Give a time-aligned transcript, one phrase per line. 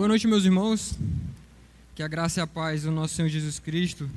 [0.00, 0.94] Boa noite, meus irmãos.
[1.94, 4.08] Que a graça e a paz do nosso Senhor Jesus Cristo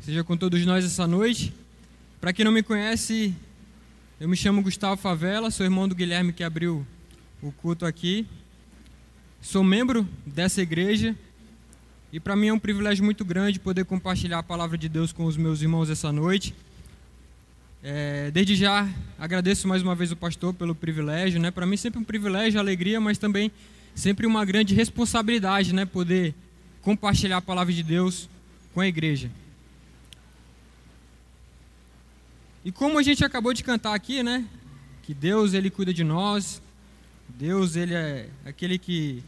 [0.00, 1.52] seja com todos nós essa noite.
[2.18, 3.34] Para quem não me conhece,
[4.18, 6.86] eu me chamo Gustavo Favela, sou irmão do Guilherme que abriu
[7.42, 8.26] o culto aqui.
[9.42, 11.14] Sou membro dessa igreja
[12.10, 15.26] e para mim é um privilégio muito grande poder compartilhar a palavra de Deus com
[15.26, 16.54] os meus irmãos essa noite.
[17.82, 18.88] É, desde já
[19.18, 21.50] agradeço mais uma vez o pastor pelo privilégio, né?
[21.50, 23.52] Para mim sempre um privilégio, alegria, mas também
[23.94, 26.34] sempre uma grande responsabilidade, né, poder
[26.82, 28.28] compartilhar a palavra de Deus
[28.74, 29.30] com a igreja.
[32.64, 34.44] E como a gente acabou de cantar aqui, né,
[35.02, 36.62] que Deus ele cuida de nós,
[37.28, 39.22] Deus ele é aquele que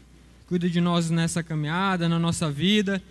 [0.47, 3.01] cuida de nós nessa caminhada, na nossa vida.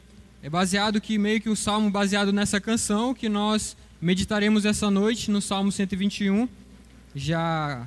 [0.43, 5.31] É baseado que meio que o salmo baseado nessa canção que nós meditaremos essa noite
[5.31, 6.49] no Salmo 121.
[7.15, 7.87] Já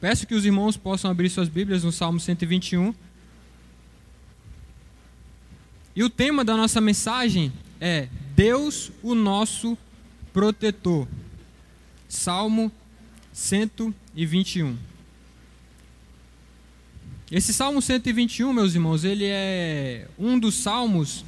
[0.00, 2.94] Peço que os irmãos possam abrir suas Bíblias no Salmo 121.
[5.94, 9.76] E o tema da nossa mensagem é Deus, o nosso
[10.32, 11.06] protetor.
[12.08, 12.72] Salmo
[13.32, 14.76] 121.
[17.30, 21.24] Esse Salmo 121, meus irmãos, ele é um dos salmos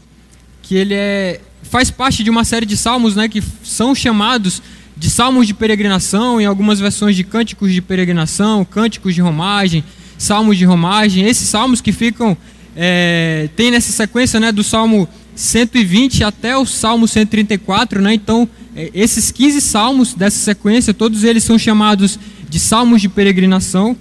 [0.62, 4.62] que ele é faz parte de uma série de salmos, né, que são chamados
[4.96, 9.84] de salmos de peregrinação, em algumas versões de cânticos de peregrinação, cânticos de romagem,
[10.18, 11.26] salmos de romagem.
[11.26, 12.36] Esses salmos que ficam,
[12.76, 18.14] é, tem nessa sequência né, do salmo 120 até o salmo 134, né?
[18.14, 22.18] Então, é, esses 15 salmos dessa sequência, todos eles são chamados
[22.48, 23.96] de salmos de peregrinação,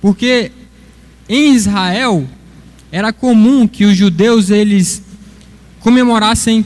[0.00, 0.50] porque
[1.28, 2.26] em Israel
[2.90, 5.02] era comum que os judeus eles
[5.80, 6.64] comemorassem.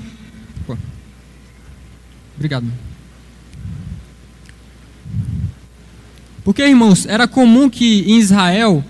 [2.37, 2.84] Obrigado.
[6.45, 8.85] Porque, irmãos, era comum que em Israel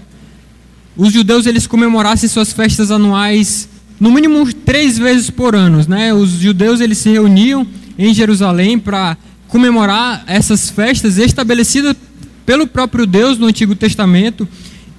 [0.97, 3.69] os judeus eles comemorassem suas festas anuais
[4.01, 6.13] no mínimo três vezes por ano, né?
[6.13, 7.67] Os judeus eles se reuniam
[7.97, 9.17] em Jerusalém para
[9.47, 11.95] comemorar essas festas estabelecidas
[12.45, 14.49] pelo próprio Deus no Antigo Testamento.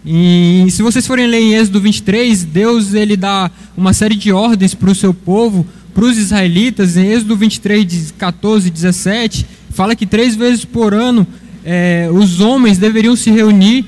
[0.05, 4.73] E se vocês forem ler em Êxodo 23, Deus ele dá uma série de ordens
[4.73, 6.95] para o seu povo, para os israelitas.
[6.95, 11.27] Em Êxodo 23, 14 e 17, fala que três vezes por ano
[11.65, 13.85] é, os homens deveriam se reunir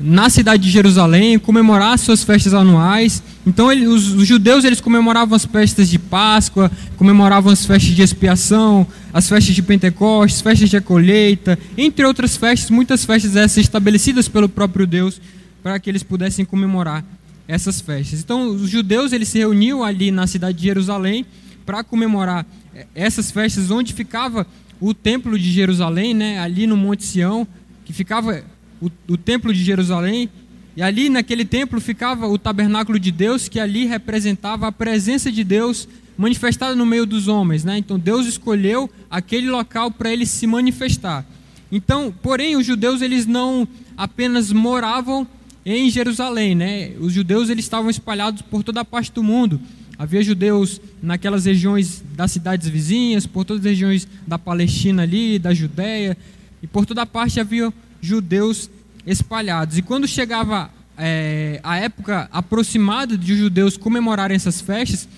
[0.00, 3.22] na cidade de Jerusalém, comemorar suas festas anuais.
[3.46, 8.02] Então, ele, os, os, judeus eles comemoravam as festas de Páscoa, comemoravam as festas de
[8.02, 14.28] expiação, as festas de Pentecostes, festas de colheita, entre outras festas, muitas festas essas estabelecidas
[14.28, 15.20] pelo próprio Deus
[15.62, 17.04] para que eles pudessem comemorar
[17.46, 18.20] essas festas.
[18.20, 21.24] Então, os judeus eles se reuniam ali na cidade de Jerusalém
[21.64, 24.46] para comemorar é, essas festas, onde ficava
[24.80, 27.46] o templo de Jerusalém, né, ali no Monte Sião,
[27.84, 28.44] que ficava
[28.80, 30.28] o, o templo de Jerusalém,
[30.76, 35.44] e ali naquele templo ficava o tabernáculo de Deus, que ali representava a presença de
[35.44, 37.78] Deus manifestada no meio dos homens, né?
[37.78, 41.24] Então Deus escolheu aquele local para ele se manifestar.
[41.70, 45.26] Então, porém, os judeus eles não apenas moravam
[45.64, 46.92] em Jerusalém, né?
[47.00, 49.60] Os judeus eles estavam espalhados por toda a parte do mundo.
[49.98, 55.54] Havia judeus naquelas regiões das cidades vizinhas, por todas as regiões da Palestina ali, da
[55.54, 56.16] Judéia,
[56.62, 58.70] e por toda parte havia judeus
[59.06, 59.78] espalhados.
[59.78, 65.08] E quando chegava é, a época aproximada de os judeus comemorarem essas festas,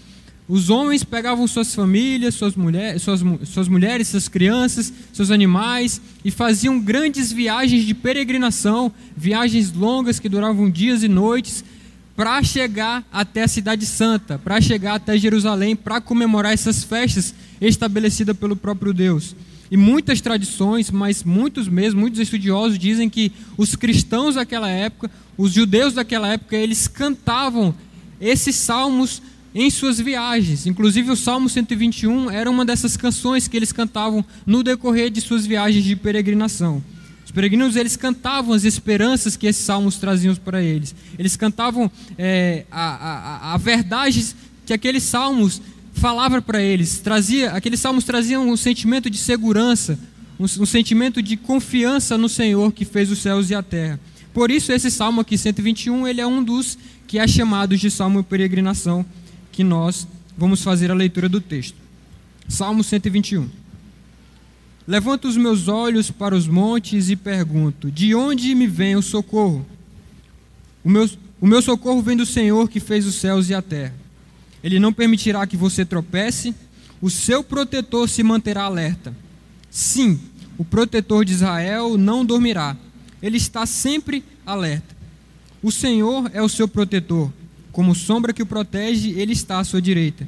[0.48, 6.31] os homens pegavam suas famílias, suas, mulher, suas, suas mulheres, suas crianças, seus animais e
[6.31, 11.65] faziam grandes viagens de peregrinação, viagens longas que duravam dias e noites,
[12.16, 18.37] para chegar até a Cidade Santa, para chegar até Jerusalém, para comemorar essas festas estabelecidas
[18.37, 19.37] pelo próprio Deus.
[19.71, 25.53] E muitas tradições, mas muitos mesmo, muitos estudiosos dizem que os cristãos daquela época, os
[25.53, 27.75] judeus daquela época, eles cantavam
[28.19, 29.21] esses salmos
[29.54, 30.66] em suas viagens.
[30.66, 35.45] Inclusive o Salmo 121 era uma dessas canções que eles cantavam no decorrer de suas
[35.45, 36.83] viagens de peregrinação
[37.36, 40.94] peregrinos eles cantavam as esperanças que esses salmos traziam para eles.
[41.18, 44.34] Eles cantavam é, a, a, a verdade
[44.65, 45.60] que aqueles salmos
[45.92, 46.98] falavam para eles.
[46.98, 49.98] Trazia, aqueles salmos traziam um sentimento de segurança,
[50.41, 54.00] um, um sentimento de confiança no Senhor que fez os céus e a terra.
[54.33, 58.24] Por isso esse salmo aqui 121 ele é um dos que é chamado de salmo
[58.24, 59.04] peregrinação
[59.53, 61.77] que nós vamos fazer a leitura do texto.
[62.48, 63.66] Salmo 121.
[64.86, 69.66] Levanto os meus olhos para os montes e pergunto: De onde me vem o socorro?
[70.84, 71.10] O meu,
[71.41, 73.94] o meu socorro vem do Senhor que fez os céus e a terra.
[74.62, 76.54] Ele não permitirá que você tropece,
[77.00, 79.15] o seu protetor se manterá alerta.
[79.71, 80.21] Sim,
[80.56, 82.77] o protetor de Israel não dormirá,
[83.21, 84.94] ele está sempre alerta.
[85.62, 87.33] O Senhor é o seu protetor.
[87.72, 90.27] como sombra que o protege, ele está à sua direita.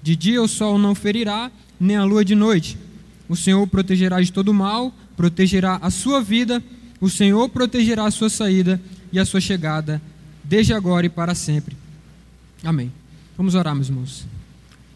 [0.00, 2.78] De dia o sol não ferirá, nem a lua de noite.
[3.28, 6.62] O Senhor o protegerá de todo mal, protegerá a sua vida,
[7.00, 8.80] o Senhor protegerá a sua saída
[9.12, 10.00] e a sua chegada,
[10.42, 11.76] desde agora e para sempre.
[12.62, 12.92] Amém.
[13.36, 14.26] Vamos orar, meus irmãos.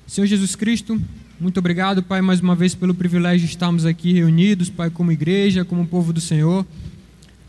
[0.06, 1.00] Senhor Jesus Cristo,
[1.40, 5.64] muito obrigado, Pai, mais uma vez pelo privilégio de estarmos aqui reunidos, Pai, como igreja,
[5.64, 6.66] como povo do Senhor.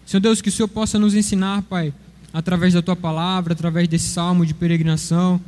[0.06, 1.94] Senhor Deus, que o Senhor possa nos ensinar, Pai,
[2.34, 5.40] através da tua palavra, através desse salmo de peregrinação,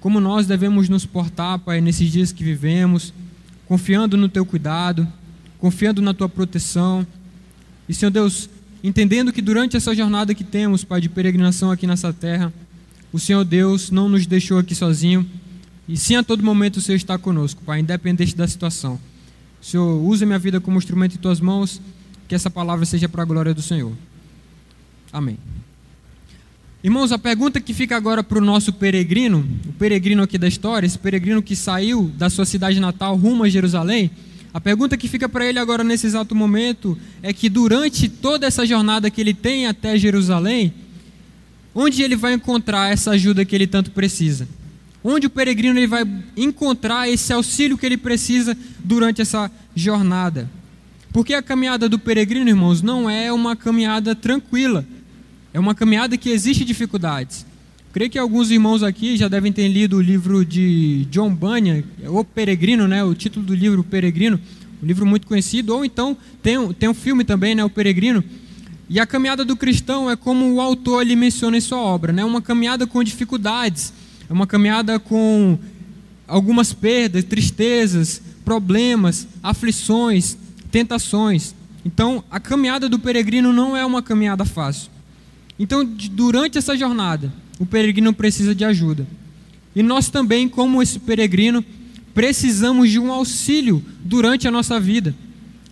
[0.00, 3.12] como nós devemos nos portar, Pai, nesses dias que vivemos,
[3.70, 5.06] confiando no teu cuidado,
[5.60, 7.06] confiando na tua proteção.
[7.88, 8.50] E, Senhor Deus,
[8.82, 12.52] entendendo que durante essa jornada que temos, Pai, de peregrinação aqui nessa terra,
[13.12, 15.24] o Senhor Deus não nos deixou aqui sozinho,
[15.86, 18.98] e sim a todo momento o Senhor está conosco, Pai, independente da situação.
[19.62, 21.80] Senhor usa minha vida como instrumento em tuas mãos,
[22.26, 23.92] que essa palavra seja para a glória do Senhor.
[25.12, 25.38] Amém.
[26.82, 30.86] Irmãos, a pergunta que fica agora para o nosso peregrino, o peregrino aqui da história,
[30.86, 34.10] esse peregrino que saiu da sua cidade natal rumo a Jerusalém,
[34.54, 38.64] a pergunta que fica para ele agora nesse exato momento é que durante toda essa
[38.64, 40.72] jornada que ele tem até Jerusalém,
[41.74, 44.48] onde ele vai encontrar essa ajuda que ele tanto precisa?
[45.04, 46.04] Onde o peregrino ele vai
[46.34, 50.50] encontrar esse auxílio que ele precisa durante essa jornada?
[51.12, 54.84] Porque a caminhada do peregrino, irmãos, não é uma caminhada tranquila.
[55.52, 57.44] É uma caminhada que existe dificuldades.
[57.92, 62.24] Creio que alguns irmãos aqui já devem ter lido o livro de John Bunyan, O
[62.24, 63.02] Peregrino, né?
[63.02, 64.38] o título do livro, O Peregrino,
[64.80, 67.64] um livro muito conhecido, ou então tem, tem um filme também, né?
[67.64, 68.22] O Peregrino.
[68.88, 72.24] E a caminhada do cristão é como o autor ele menciona em sua obra, né?
[72.24, 73.92] uma caminhada com dificuldades,
[74.28, 75.58] é uma caminhada com
[76.26, 80.36] algumas perdas, tristezas, problemas, aflições,
[80.70, 81.54] tentações.
[81.84, 84.90] Então, a caminhada do peregrino não é uma caminhada fácil.
[85.60, 89.06] Então, durante essa jornada, o peregrino precisa de ajuda.
[89.76, 91.62] E nós também, como esse peregrino,
[92.14, 95.14] precisamos de um auxílio durante a nossa vida.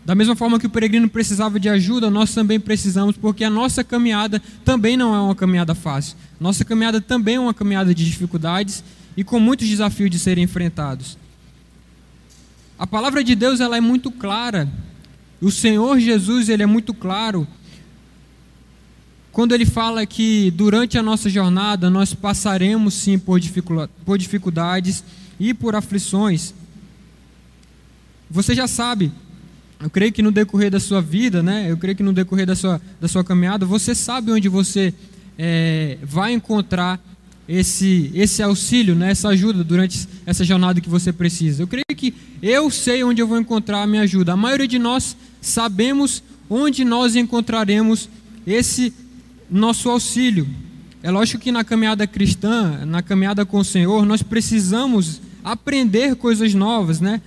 [0.05, 3.83] Da mesma forma que o peregrino precisava de ajuda, nós também precisamos, porque a nossa
[3.83, 6.19] caminhada também não é uma caminhada fácil.
[6.39, 8.85] Nossa caminhada também é uma caminhada de dificuldades
[9.17, 11.17] e com muitos desafios de serem enfrentados.
[12.79, 14.69] A palavra de Deus ela é muito clara.
[15.41, 17.49] O Senhor Jesus ele é muito claro
[19.39, 23.39] quando ele fala que durante a nossa jornada nós passaremos sim por
[24.19, 25.05] dificuldades
[25.39, 26.53] e por aflições,
[28.29, 29.13] você já sabe,
[29.81, 32.57] eu creio que no decorrer da sua vida, né, eu creio que no decorrer da
[32.57, 34.93] sua, da sua caminhada, você sabe onde você
[35.39, 37.01] é, vai encontrar
[37.49, 41.63] esse, esse auxílio, né, essa ajuda durante essa jornada que você precisa.
[41.63, 42.13] Eu creio que
[42.43, 44.33] eu sei onde eu vou encontrar a minha ajuda.
[44.33, 48.09] A maioria de nós sabemos onde nós encontraremos
[48.45, 48.93] esse
[49.51, 50.47] nosso auxílio.
[51.03, 56.55] É lógico que na caminhada cristã, na caminhada com o Senhor, nós precisamos aprender coisas
[56.55, 57.21] novas, né?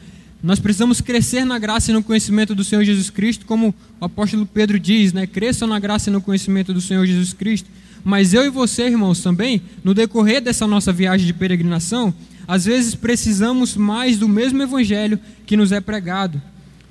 [0.44, 4.46] Nós precisamos crescer na graça e no conhecimento do Senhor Jesus Cristo, como o apóstolo
[4.46, 5.28] Pedro diz, né?
[5.28, 7.70] Cresçam na graça e no conhecimento do Senhor Jesus Cristo.
[8.04, 12.14] Mas eu e você, irmãos, também, no decorrer dessa nossa viagem de peregrinação,
[12.48, 16.42] às vezes precisamos mais do mesmo evangelho que nos é pregado.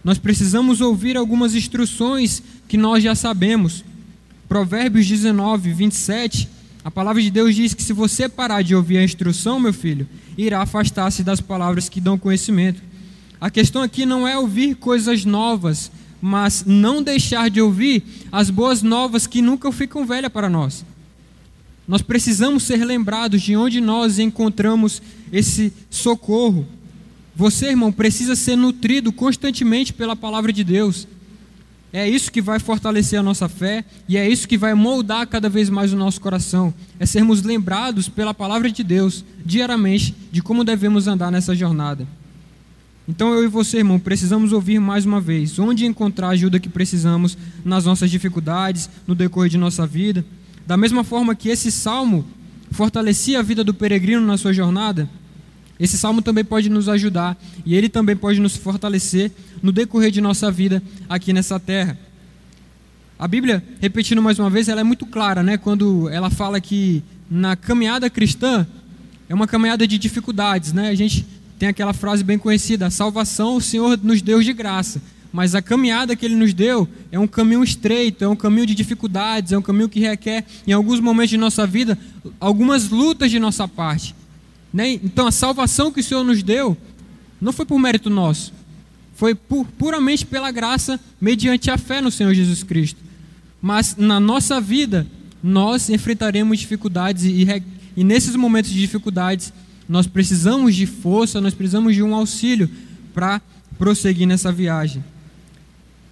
[0.05, 3.84] Nós precisamos ouvir algumas instruções que nós já sabemos.
[4.50, 6.48] Provérbios 19, 27,
[6.84, 10.08] a palavra de Deus diz que se você parar de ouvir a instrução, meu filho,
[10.36, 12.82] irá afastar-se das palavras que dão conhecimento.
[13.40, 18.02] A questão aqui não é ouvir coisas novas, mas não deixar de ouvir
[18.32, 20.84] as boas novas que nunca ficam velhas para nós.
[21.86, 25.00] Nós precisamos ser lembrados de onde nós encontramos
[25.32, 26.66] esse socorro.
[27.36, 31.06] Você, irmão, precisa ser nutrido constantemente pela palavra de Deus.
[31.93, 35.49] É isso que vai fortalecer a nossa fé e é isso que vai moldar cada
[35.49, 36.73] vez mais o nosso coração.
[37.01, 42.06] É sermos lembrados pela palavra de Deus diariamente de como devemos andar nessa jornada.
[43.09, 46.69] Então eu e você, irmão, precisamos ouvir mais uma vez onde encontrar a ajuda que
[46.69, 50.25] precisamos nas nossas dificuldades, no decorrer de nossa vida.
[50.65, 52.25] Da mesma forma que esse salmo
[52.70, 55.11] fortalecia a vida do peregrino na sua jornada,
[55.81, 59.32] esse salmo também pode nos ajudar e ele também pode nos fortalecer
[59.63, 61.99] no decorrer de nossa vida aqui nessa terra.
[63.19, 65.56] A Bíblia, repetindo mais uma vez, ela é muito clara, né?
[65.56, 68.67] Quando ela fala que na caminhada cristã
[69.27, 70.89] é uma caminhada de dificuldades, né?
[70.91, 71.27] A gente
[71.58, 75.01] tem aquela frase bem conhecida: a salvação o Senhor nos deu de graça,
[75.32, 78.75] mas a caminhada que Ele nos deu é um caminho estreito, é um caminho de
[78.75, 81.99] dificuldades, é um caminho que requer, em alguns momentos de nossa vida,
[82.39, 84.15] algumas lutas de nossa parte.
[84.72, 84.93] Né?
[84.93, 86.77] Então a salvação que o Senhor nos deu
[87.41, 88.53] não foi por mérito nosso,
[89.15, 93.00] foi por, puramente pela graça, mediante a fé no Senhor Jesus Cristo.
[93.60, 95.06] Mas na nossa vida,
[95.43, 97.46] nós enfrentaremos dificuldades e,
[97.96, 99.53] E nesses momentos de dificuldades,
[99.89, 102.70] nós precisamos de força, nós precisamos de um auxílio
[103.12, 103.41] para
[103.77, 105.03] prosseguir nessa viagem.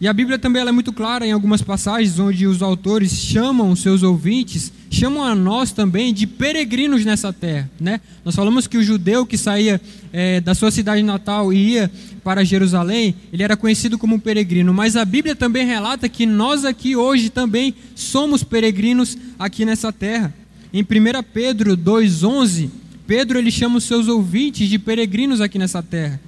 [0.00, 3.80] E a Bíblia também é muito clara em algumas passagens onde os autores chamam os
[3.80, 7.68] seus ouvintes, chamam a nós também de peregrinos nessa terra.
[7.80, 8.00] Né?
[8.24, 9.80] Nós falamos que o judeu que saía
[10.12, 11.90] é, da sua cidade natal e ia
[12.22, 16.94] para Jerusalém, ele era conhecido como peregrino, mas a Bíblia também relata que nós aqui
[16.94, 20.32] hoje também somos peregrinos aqui nessa terra.
[20.72, 20.84] Em 1
[21.32, 22.70] Pedro 2,11,
[23.04, 26.20] Pedro ele chama os seus ouvintes de peregrinos aqui nessa terra.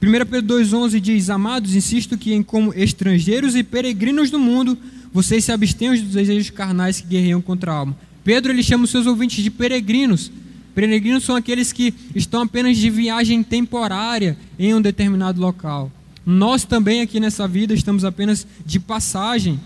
[0.00, 4.78] 1 Pedro 2,11 diz: Amados, insisto que, em como estrangeiros e peregrinos do mundo,
[5.12, 7.96] vocês se abstenham dos desejos carnais que guerreiam contra a alma.
[8.22, 10.30] Pedro ele chama os seus ouvintes de peregrinos.
[10.72, 15.90] Peregrinos são aqueles que estão apenas de viagem temporária em um determinado local.
[16.24, 19.58] Nós também aqui nessa vida estamos apenas de passagem.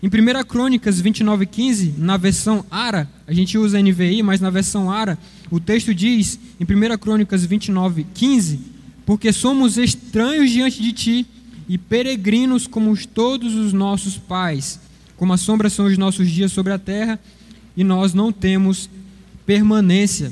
[0.00, 5.18] Em 1 Crônicas 29,15, na versão ARA, a gente usa NVI, mas na versão ARA,
[5.50, 8.58] o texto diz, em 1 Crônicas 29,15,
[9.08, 11.26] porque somos estranhos diante de ti
[11.66, 14.78] e peregrinos como todos os nossos pais.
[15.16, 17.18] Como a sombra são os nossos dias sobre a terra
[17.74, 18.90] e nós não temos
[19.46, 20.30] permanência.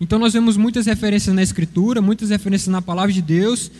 [0.00, 3.72] Então nós vemos muitas referências na Escritura, muitas referências na palavra de Deus,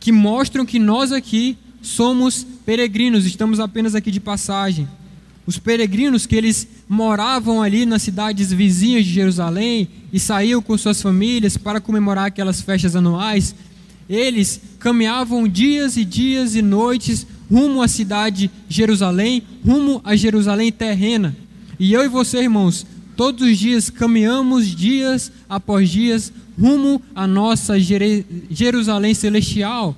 [0.00, 4.88] que mostram que nós aqui somos peregrinos, estamos apenas aqui de passagem.
[5.48, 11.00] Os peregrinos que eles moravam ali nas cidades vizinhas de Jerusalém e saíam com suas
[11.00, 13.54] famílias para comemorar aquelas festas anuais,
[14.10, 20.70] eles caminhavam dias e dias e noites rumo à cidade de Jerusalém, rumo a Jerusalém
[20.70, 21.34] terrena.
[21.80, 22.84] E eu e você, irmãos,
[23.16, 27.76] todos os dias caminhamos dias após dias rumo à nossa
[28.50, 29.96] Jerusalém celestial.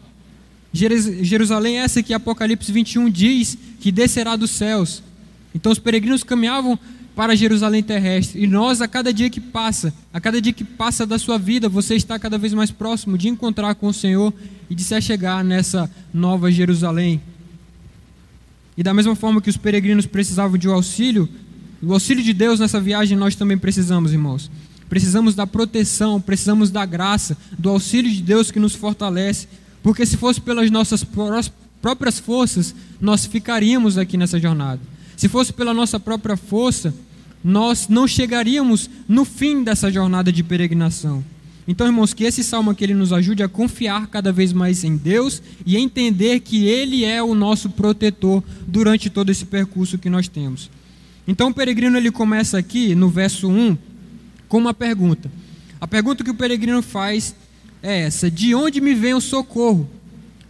[0.72, 5.09] Jerusalém essa que Apocalipse 21 diz que descerá dos céus.
[5.54, 6.78] Então os peregrinos caminhavam
[7.14, 8.42] para Jerusalém terrestre.
[8.42, 11.68] E nós, a cada dia que passa, a cada dia que passa da sua vida,
[11.68, 14.32] você está cada vez mais próximo de encontrar com o Senhor
[14.68, 17.20] e de se chegar nessa nova Jerusalém.
[18.76, 21.28] E da mesma forma que os peregrinos precisavam de um auxílio,
[21.82, 24.50] o auxílio de Deus nessa viagem nós também precisamos, irmãos.
[24.88, 29.46] Precisamos da proteção, precisamos da graça, do auxílio de Deus que nos fortalece.
[29.82, 31.04] Porque se fosse pelas nossas
[31.80, 34.80] próprias forças, nós ficaríamos aqui nessa jornada.
[35.20, 36.94] Se fosse pela nossa própria força,
[37.44, 41.22] nós não chegaríamos no fim dessa jornada de peregrinação.
[41.68, 44.96] Então, irmãos, que esse salmo aqui ele nos ajude a confiar cada vez mais em
[44.96, 50.26] Deus e entender que Ele é o nosso protetor durante todo esse percurso que nós
[50.26, 50.70] temos.
[51.28, 53.76] Então, o peregrino ele começa aqui no verso 1
[54.48, 55.30] com uma pergunta.
[55.78, 57.34] A pergunta que o peregrino faz
[57.82, 59.86] é essa: De onde me vem o socorro?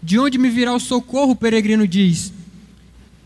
[0.00, 1.32] De onde me virá o socorro?
[1.32, 2.32] O peregrino diz.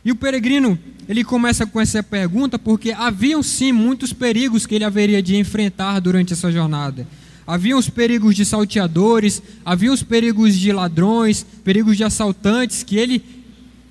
[0.02, 4.84] E o peregrino ele começa com essa pergunta porque haviam sim muitos perigos que ele
[4.84, 7.06] haveria de enfrentar durante essa jornada.
[7.46, 13.22] Havia os perigos de salteadores, havia os perigos de ladrões, perigos de assaltantes que ele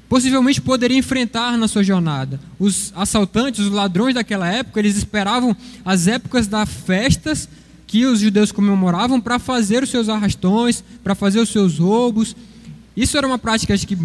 [0.10, 2.40] possivelmente poderia enfrentar na sua jornada.
[2.60, 5.56] Os assaltantes, os ladrões daquela época, eles esperavam
[5.86, 7.48] as épocas das festas
[7.86, 12.36] que os judeus comemoravam para fazer os seus arrastões, para fazer os seus roubos.
[12.98, 13.98] Isso era uma prática que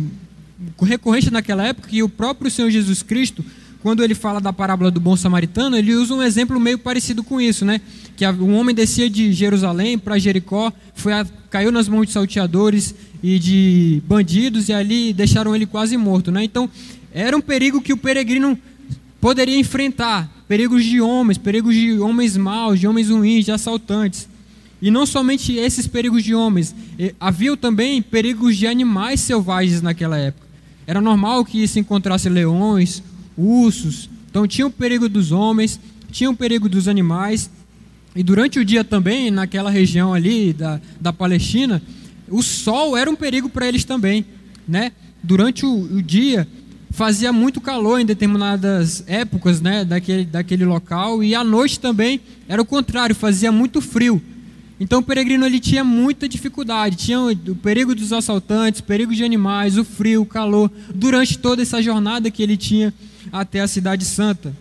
[0.81, 3.45] recorrente naquela época que o próprio Senhor Jesus Cristo,
[3.83, 7.41] quando ele fala da parábola do bom samaritano, ele usa um exemplo meio parecido com
[7.41, 7.81] isso, né?
[8.17, 12.95] Que um homem descia de Jerusalém para Jericó, foi a, caiu nas mãos de salteadores
[13.23, 16.43] e de bandidos e ali deixaram ele quase morto, né?
[16.43, 16.69] Então,
[17.13, 18.59] era um perigo que o peregrino
[19.21, 24.29] poderia enfrentar, perigos de homens, perigos de homens maus, de homens ruins, de assaltantes.
[24.81, 26.75] E não somente esses perigos de homens,
[27.19, 30.48] havia também perigos de animais selvagens naquela época.
[30.89, 33.03] Era normal que se encontrasse leões,
[33.37, 34.09] ursos.
[34.31, 35.79] Então tinha o perigo dos homens,
[36.11, 37.51] tinha o perigo dos animais.
[38.17, 41.83] E durante o dia também, naquela região ali da, da Palestina,
[42.27, 44.25] o sol era um perigo para eles também.
[44.67, 44.93] Né?
[45.23, 46.49] Durante o, o, dia
[46.91, 52.19] fazia muito calor em determinadas épocas né, daquele, daquele local, e à noite também
[52.49, 54.23] era o contrário, fazia muito frio.
[54.81, 59.25] Então o peregrino ele tinha muita dificuldade, tinha o perigo dos assaltantes, o perigo de
[59.25, 62.95] animais, o frio, o calor, durante toda essa jornada que ele tinha
[63.33, 64.55] até a cidade santa.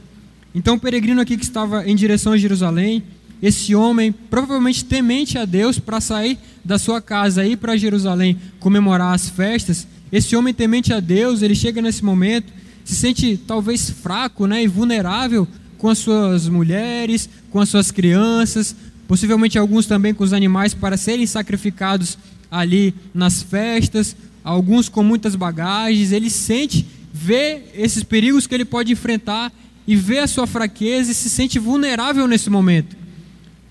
[0.55, 3.03] Então o peregrino aqui que estava em direção a Jerusalém,
[3.41, 8.39] esse homem, provavelmente temente a Deus para sair da sua casa e ir para Jerusalém
[8.59, 12.51] comemorar as festas, esse homem temente a Deus, ele chega nesse momento,
[12.83, 15.47] se sente talvez fraco né, e vulnerável
[15.77, 18.75] com as suas mulheres, com as suas crianças,
[19.07, 22.17] possivelmente alguns também com os animais para serem sacrificados
[22.51, 26.11] ali nas festas, alguns com muitas bagagens.
[26.11, 29.51] Ele sente, vê esses perigos que ele pode enfrentar
[29.87, 32.95] e vê a sua fraqueza e se sente vulnerável nesse momento.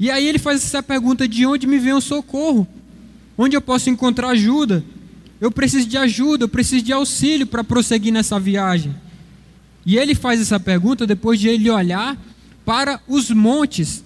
[0.01, 2.67] E aí ele faz essa pergunta: de onde me vem o socorro?
[3.37, 4.83] Onde eu posso encontrar ajuda?
[5.39, 8.95] Eu preciso de ajuda, eu preciso de auxílio para prosseguir nessa viagem.
[9.85, 12.17] E ele faz essa pergunta depois de ele olhar
[12.65, 14.03] para os montes.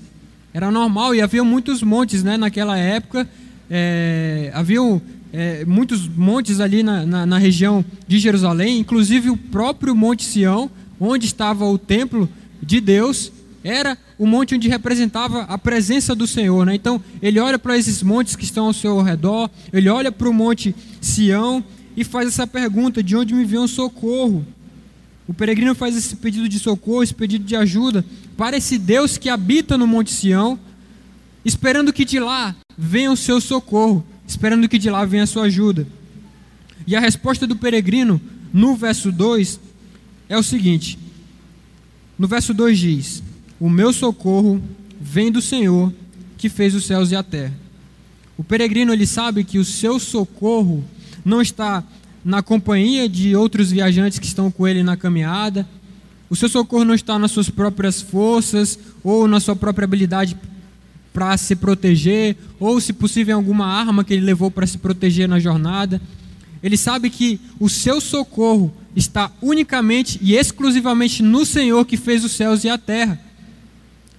[0.53, 3.29] Era normal e havia muitos montes né, naquela época.
[3.71, 5.01] É, haviam
[5.33, 10.71] é, muitos montes ali na, na, na, região de Jerusalém, inclusive o próprio Monte Sião,
[10.99, 12.29] onde estava o templo
[12.61, 16.67] de Deus, era o monte onde representava a presença do Senhor.
[16.67, 16.75] Né?
[16.75, 20.33] Então, ele olha para esses montes que estão ao seu redor, ele olha para o
[20.35, 21.63] Monte Sião
[21.97, 24.45] e faz essa pergunta: de onde me vem o socorro?
[25.31, 28.05] O peregrino faz esse pedido de socorro, esse pedido de ajuda
[28.37, 30.59] para esse Deus que habita no Monte Sião,
[31.45, 35.45] esperando que de lá venha o seu socorro, esperando que de lá venha a sua
[35.45, 35.87] ajuda.
[36.85, 38.21] E a resposta do peregrino,
[38.53, 39.61] no verso 2,
[40.29, 40.99] é o seguinte:
[42.19, 43.23] no verso 2 diz:
[43.61, 44.61] O meu socorro
[45.01, 45.95] vem do Senhor
[46.39, 47.55] que fez os céus e a terra.
[48.37, 50.85] O peregrino ele sabe que o seu socorro
[51.25, 51.85] não está
[52.25, 55.67] na companhia de outros viajantes que estão com ele na caminhada.
[56.29, 60.37] O seu socorro não está nas suas próprias forças ou na sua própria habilidade
[61.13, 65.41] para se proteger, ou se possível alguma arma que ele levou para se proteger na
[65.41, 66.01] jornada.
[66.63, 72.33] Ele sabe que o seu socorro está unicamente e exclusivamente no Senhor que fez os
[72.33, 73.21] céus e a terra.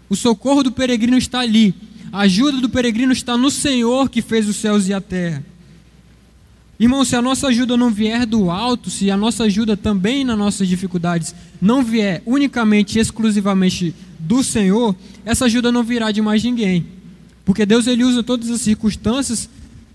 [0.09, 1.73] O socorro do peregrino está ali,
[2.11, 5.45] a ajuda do peregrino está no Senhor que fez os céus e a terra.
[6.81, 10.35] Irmão, se a nossa ajuda não vier do alto, se a nossa ajuda também nas
[10.35, 16.43] nossas dificuldades não vier unicamente e exclusivamente do Senhor, essa ajuda não virá de mais
[16.43, 16.83] ninguém.
[17.45, 19.47] Porque Deus ele usa todas as circunstâncias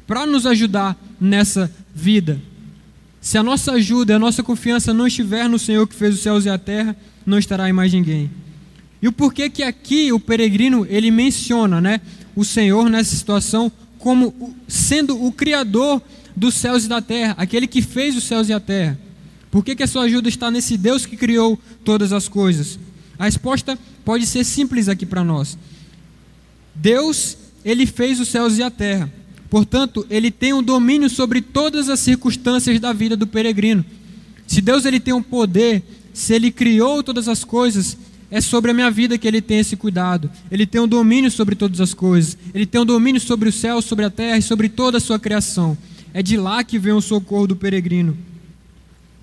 [0.06, 2.40] para nos ajudar nessa vida.
[3.20, 6.44] Se a nossa ajuda, a nossa confiança não estiver no Senhor que fez os céus
[6.44, 8.30] e a terra, não estará em mais ninguém.
[9.02, 12.00] E o porquê que aqui o peregrino ele menciona, né,
[12.36, 16.00] o Senhor nessa situação como sendo o criador
[16.36, 18.98] dos céus e da terra, aquele que fez os céus e a terra.
[19.50, 22.78] Por que, que a sua ajuda está nesse Deus que criou todas as coisas?
[23.18, 25.56] A resposta pode ser simples aqui para nós.
[26.74, 29.10] Deus, ele fez os céus e a terra.
[29.48, 33.84] Portanto, ele tem um domínio sobre todas as circunstâncias da vida do peregrino.
[34.46, 37.96] Se Deus ele tem um poder, se ele criou todas as coisas,
[38.30, 40.30] é sobre a minha vida que ele tem esse cuidado.
[40.50, 42.36] Ele tem um domínio sobre todas as coisas.
[42.52, 45.18] Ele tem um domínio sobre o céu, sobre a terra e sobre toda a sua
[45.18, 45.78] criação.
[46.16, 48.16] É de lá que vem o socorro do peregrino.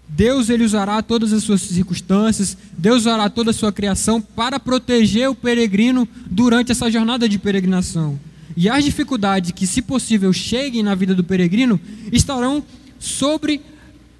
[0.07, 5.27] Deus ele usará todas as suas circunstâncias, Deus usará toda a sua criação para proteger
[5.27, 8.19] o peregrino durante essa jornada de peregrinação.
[8.55, 12.63] E as dificuldades que, se possível, cheguem na vida do peregrino estarão
[12.99, 13.59] sobre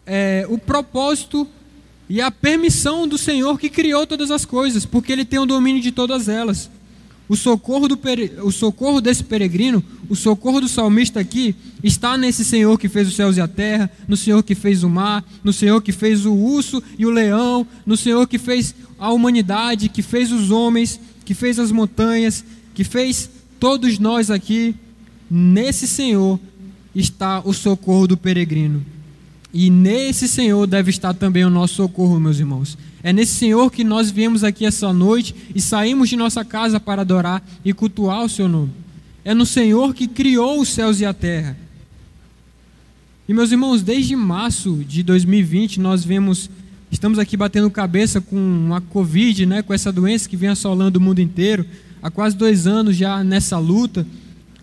[0.03, 1.47] é, o propósito
[2.09, 5.79] e a permissão do Senhor que criou todas as coisas, porque Ele tem o domínio
[5.79, 6.71] de todas elas.
[7.27, 7.97] O socorro, do
[8.43, 13.15] o socorro desse peregrino, o socorro do salmista aqui, está nesse Senhor que fez os
[13.15, 16.33] céus e a terra, no Senhor que fez o mar, no Senhor que fez o
[16.33, 21.33] urso e o leão, no Senhor que fez a humanidade, que fez os homens, que
[21.33, 24.75] fez as montanhas, que fez todos nós aqui.
[25.31, 26.39] Nesse Senhor
[26.93, 28.85] está o socorro do peregrino.
[29.53, 32.77] E nesse Senhor deve estar também o nosso socorro, meus irmãos.
[33.03, 37.01] É nesse Senhor que nós viemos aqui essa noite e saímos de nossa casa para
[37.01, 38.71] adorar e cultuar o seu nome.
[39.25, 41.57] É no Senhor que criou os céus e a terra.
[43.27, 46.49] E meus irmãos, desde março de 2020 nós vemos,
[46.89, 51.01] estamos aqui batendo cabeça com a Covid, né, com essa doença que vem assolando o
[51.01, 51.65] mundo inteiro.
[52.01, 54.07] Há quase dois anos já nessa luta.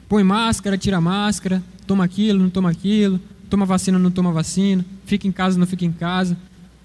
[0.09, 5.27] Põe máscara, tira máscara, toma aquilo, não toma aquilo toma vacina, não toma vacina, fica
[5.27, 6.37] em casa, não fica em casa.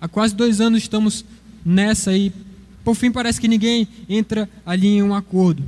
[0.01, 1.23] Há quase dois anos estamos
[1.65, 2.31] nessa aí.
[2.83, 5.63] Por fim, parece que ninguém entra ali em um acordo.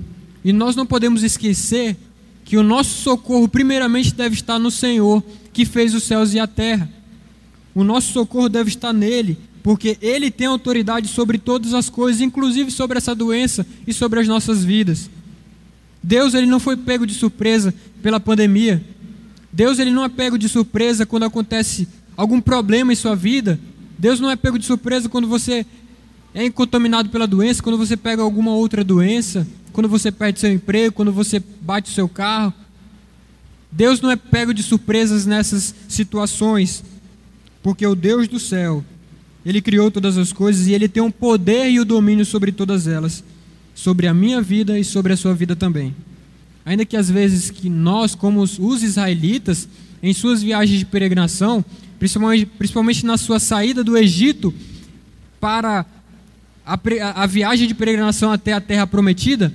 [0.45, 1.97] E nós não podemos esquecer
[2.45, 6.45] que o nosso socorro, primeiramente, deve estar no Senhor, que fez os céus e a
[6.45, 6.89] terra.
[7.73, 12.71] O nosso socorro deve estar nele, porque ele tem autoridade sobre todas as coisas, inclusive
[12.71, 15.09] sobre essa doença e sobre as nossas vidas.
[16.01, 18.81] Deus ele não foi pego de surpresa pela pandemia.
[19.51, 23.59] Deus ele não é pego de surpresa quando acontece algum problema em sua vida.
[23.99, 25.65] Deus não é pego de surpresa quando você
[26.45, 30.93] é contaminado pela doença, quando você pega alguma outra doença, quando você perde seu emprego,
[30.93, 32.53] quando você bate o seu carro.
[33.71, 36.83] Deus não é pego de surpresas nessas situações,
[37.63, 38.85] porque o Deus do céu,
[39.43, 42.51] ele criou todas as coisas e ele tem o um poder e o domínio sobre
[42.51, 43.23] todas elas,
[43.73, 45.95] sobre a minha vida e sobre a sua vida também.
[46.63, 49.67] Ainda que às vezes que nós, como os israelitas,
[50.03, 51.65] em suas viagens de peregrinação,
[51.97, 54.53] principalmente, principalmente na sua saída do Egito
[55.39, 55.83] para
[56.67, 59.53] a, a, viagem de peregrinação até a terra prometida,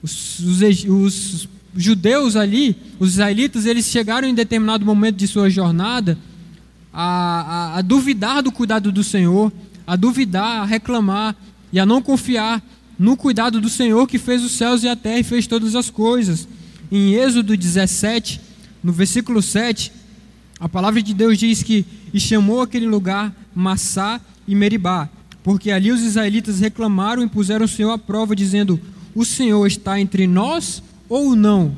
[0.00, 6.16] os, os, os judeus ali, os israelitas, eles chegaram em determinado momento de sua jornada
[6.92, 9.52] a, a, a duvidar do cuidado do Senhor,
[9.84, 11.34] a duvidar, a reclamar
[11.72, 12.62] e a não confiar
[12.96, 15.90] no cuidado do Senhor que fez os céus e a terra e fez todas as
[15.90, 16.46] coisas.
[16.90, 18.40] Em Êxodo 17,
[18.82, 19.92] no versículo 7,
[20.60, 25.08] a palavra de Deus diz que e chamou aquele lugar Massá e Meribá,
[25.48, 28.78] porque ali os israelitas reclamaram e puseram o Senhor à prova, dizendo:
[29.14, 31.74] O Senhor está entre nós ou não?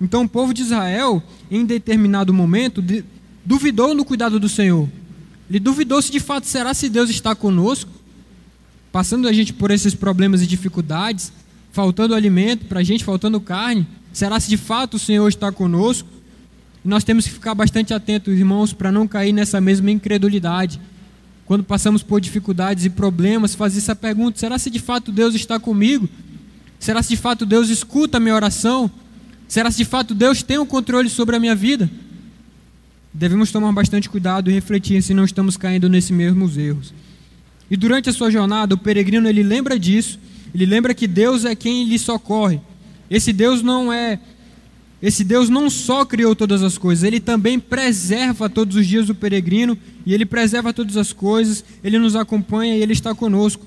[0.00, 1.20] Então o povo de Israel,
[1.50, 2.80] em determinado momento,
[3.44, 4.88] duvidou no cuidado do Senhor.
[5.50, 7.90] Ele duvidou se de fato será se Deus está conosco,
[8.92, 11.32] passando a gente por esses problemas e dificuldades,
[11.72, 13.84] faltando alimento para a gente, faltando carne.
[14.12, 16.08] Será se de fato o Senhor está conosco?
[16.84, 20.80] Nós temos que ficar bastante atentos, irmãos, para não cair nessa mesma incredulidade.
[21.46, 25.58] Quando passamos por dificuldades e problemas, fazer essa pergunta: será se de fato Deus está
[25.58, 26.08] comigo?
[26.78, 28.90] Será se de fato Deus escuta a minha oração?
[29.48, 31.88] Será se de fato Deus tem o controle sobre a minha vida?
[33.14, 36.92] Devemos tomar bastante cuidado e refletir se não estamos caindo nesses mesmos erros.
[37.70, 40.18] E durante a sua jornada, o peregrino ele lembra disso,
[40.52, 42.60] ele lembra que Deus é quem lhe socorre.
[43.08, 44.18] Esse Deus não é
[45.06, 49.14] esse Deus não só criou todas as coisas, ele também preserva todos os dias o
[49.14, 53.64] peregrino e ele preserva todas as coisas, ele nos acompanha e ele está conosco.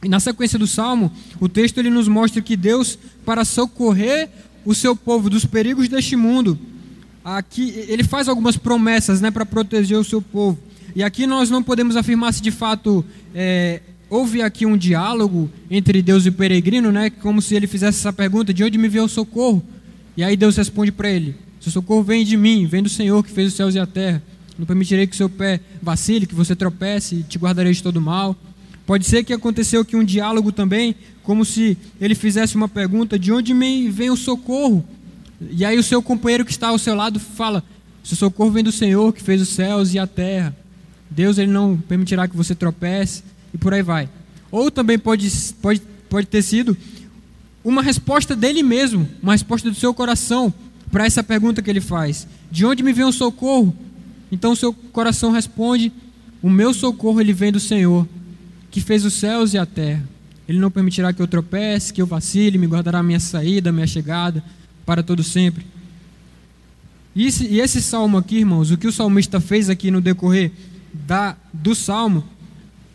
[0.00, 4.28] E na sequência do salmo, o texto ele nos mostra que Deus, para socorrer
[4.64, 6.56] o seu povo dos perigos deste mundo,
[7.24, 10.56] aqui ele faz algumas promessas né, para proteger o seu povo.
[10.94, 13.04] E aqui nós não podemos afirmar se de fato
[13.34, 17.98] é, houve aqui um diálogo entre Deus e o peregrino, né, como se ele fizesse
[17.98, 19.60] essa pergunta: de onde me veio o socorro?
[20.20, 23.30] E aí Deus responde para ele: seu socorro vem de mim, vem do Senhor que
[23.30, 24.22] fez os céus e a terra.
[24.58, 28.36] Não permitirei que o seu pé vacile, que você tropece, te guardarei de todo mal.
[28.84, 33.32] Pode ser que aconteceu aqui um diálogo também, como se ele fizesse uma pergunta: de
[33.32, 33.54] onde
[33.88, 34.84] vem o socorro?
[35.50, 37.64] E aí o seu companheiro que está ao seu lado fala:
[38.04, 40.54] seu socorro vem do Senhor que fez os céus e a terra.
[41.08, 43.22] Deus ele não permitirá que você tropece
[43.54, 44.06] e por aí vai.
[44.50, 45.30] Ou também pode,
[45.62, 45.80] pode,
[46.10, 46.76] pode ter sido
[47.64, 50.52] uma resposta dele mesmo, uma resposta do seu coração
[50.90, 53.74] para essa pergunta que ele faz: De onde me vem o socorro?
[54.32, 55.92] Então o seu coração responde:
[56.42, 58.06] O meu socorro ele vem do Senhor
[58.70, 60.02] que fez os céus e a terra.
[60.48, 63.72] Ele não permitirá que eu tropece, que eu vacile, me guardará a minha saída, a
[63.72, 64.42] minha chegada,
[64.86, 65.66] para todo sempre.
[67.14, 70.52] E esse, e esse salmo aqui, irmãos, o que o salmista fez aqui no decorrer
[70.92, 72.24] da, do salmo,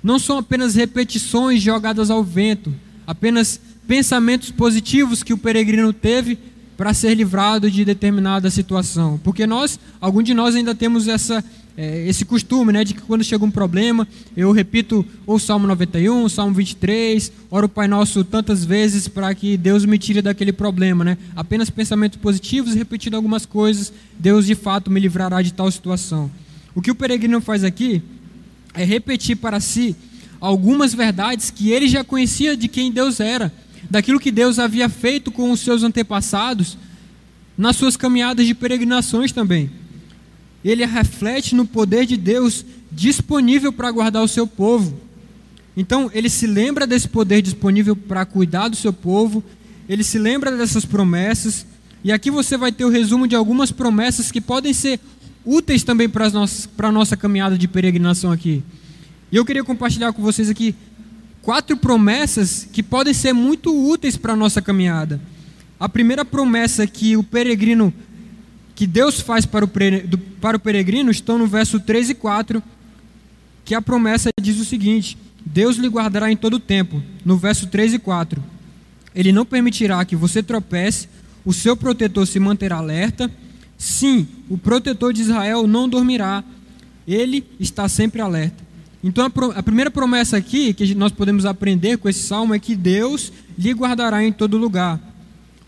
[0.01, 2.73] não são apenas repetições jogadas ao vento,
[3.06, 6.38] apenas pensamentos positivos que o peregrino teve
[6.78, 9.19] para ser livrado de determinada situação.
[9.24, 11.43] Porque nós, algum de nós ainda temos essa
[11.78, 16.24] é, esse costume, né, de que quando chega um problema, eu repito o Salmo 91,
[16.24, 20.54] o Salmo 23, oro o Pai Nosso tantas vezes para que Deus me tire daquele
[20.54, 21.17] problema, né?
[21.36, 26.32] Apenas pensamentos positivos repetindo algumas coisas, Deus de fato me livrará de tal situação.
[26.74, 28.02] O que o peregrino faz aqui
[28.74, 29.95] é repetir para si
[30.39, 33.52] algumas verdades que ele já conhecia de quem Deus era,
[33.95, 36.77] daquilo que Deus havia feito com os seus antepassados
[37.58, 39.71] nas suas caminhadas de peregrinações também
[40.71, 44.99] ele reflete no poder de Deus disponível para guardar o seu povo.
[45.77, 49.43] Então, ele se lembra desse poder disponível para cuidar do seu povo,
[49.88, 51.67] ele se lembra dessas promessas,
[52.03, 54.99] e aqui você vai ter o resumo de algumas promessas que podem ser
[55.45, 56.31] úteis também para,
[56.75, 58.63] para a nossa caminhada de peregrinação aqui.
[59.31, 60.73] E eu queria compartilhar com vocês aqui
[61.45, 65.21] quatro promessas que podem ser muito úteis para a nossa caminhada.
[65.79, 67.93] A primeira promessa que o peregrino
[68.73, 69.69] que Deus faz para o,
[70.41, 72.63] para o peregrino estão no verso 3 e 4,
[73.63, 77.01] que a promessa diz o seguinte: Deus lhe guardará em todo o tempo.
[77.23, 78.43] No verso 3 e 4,
[79.13, 81.08] Ele não permitirá que você tropece,
[81.45, 83.29] o seu protetor se manterá alerta.
[83.77, 86.43] Sim, o protetor de Israel não dormirá,
[87.08, 88.64] ele está sempre alerta.
[89.07, 93.31] Então, a, primeira promessa aqui que nós podemos aprender com esse salmo é que Deus
[93.55, 94.99] lhe guardará em todo lugar.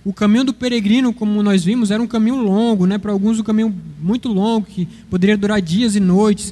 [0.03, 2.97] O caminho do peregrino, como nós vimos, era um caminho longo, né?
[2.97, 6.51] para alguns um caminho muito longo, que poderia durar dias e noites.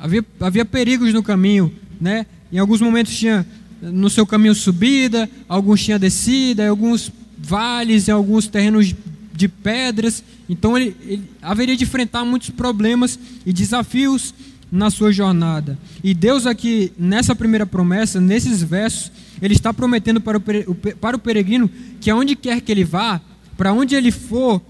[0.00, 1.70] Havia, havia perigos no caminho.
[2.00, 2.24] Né?
[2.50, 3.46] Em alguns momentos tinha
[3.82, 8.94] no seu caminho subida, alguns tinha descida, alguns vales, em alguns terrenos
[9.34, 10.24] de pedras.
[10.48, 14.32] Então ele, ele haveria de enfrentar muitos problemas e desafios
[14.74, 15.78] na sua jornada.
[16.02, 21.20] E Deus aqui, nessa primeira promessa, nesses versos, Ele está prometendo para o, para o
[21.20, 23.20] peregrino que aonde quer que ele vá,
[23.56, 24.60] para onde ele for,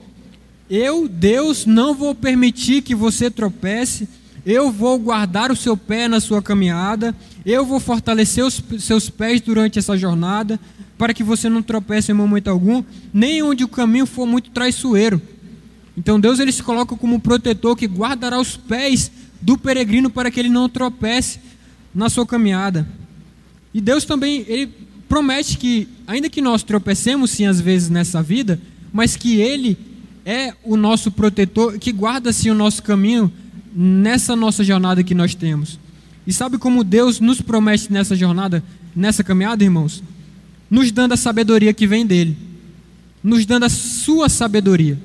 [0.68, 4.06] eu, Deus, não vou permitir que você tropece,
[4.44, 9.40] eu vou guardar o seu pé na sua caminhada, eu vou fortalecer os seus pés
[9.40, 10.60] durante essa jornada,
[10.98, 15.20] para que você não tropece em momento algum, nem onde o caminho for muito traiçoeiro.
[15.96, 19.10] Então Deus ele se coloca como protetor que guardará os pés
[19.44, 21.38] do peregrino para que ele não tropece
[21.94, 22.88] na sua caminhada.
[23.72, 24.72] E Deus também ele
[25.08, 28.58] promete que, ainda que nós tropecemos sim às vezes nessa vida,
[28.92, 29.76] mas que Ele
[30.24, 33.30] é o nosso protetor, que guarda sim o nosso caminho
[33.74, 35.78] nessa nossa jornada que nós temos.
[36.26, 38.64] E sabe como Deus nos promete nessa jornada,
[38.96, 40.02] nessa caminhada, irmãos?
[40.70, 42.36] Nos dando a sabedoria que vem dele,
[43.22, 44.98] nos dando a sua sabedoria.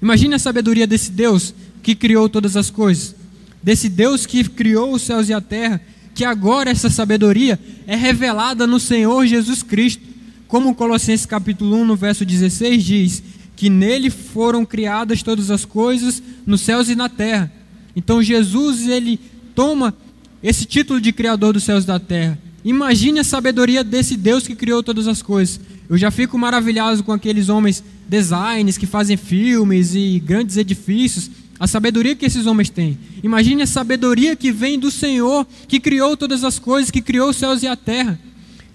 [0.00, 3.16] Imagine a sabedoria desse Deus que criou todas as coisas,
[3.62, 5.80] desse Deus que criou os céus e a terra,
[6.14, 10.02] que agora essa sabedoria é revelada no Senhor Jesus Cristo,
[10.46, 13.22] como Colossenses capítulo 1, no verso 16 diz,
[13.54, 17.52] que nele foram criadas todas as coisas nos céus e na terra.
[17.94, 19.20] Então Jesus ele
[19.54, 19.94] toma
[20.42, 22.38] esse título de criador dos céus e da terra.
[22.64, 25.60] Imagine a sabedoria desse Deus que criou todas as coisas.
[25.88, 31.66] Eu já fico maravilhado com aqueles homens designers que fazem filmes e grandes edifícios a
[31.66, 32.98] sabedoria que esses homens têm.
[33.22, 37.36] Imagine a sabedoria que vem do Senhor, que criou todas as coisas, que criou os
[37.36, 38.18] céus e a terra.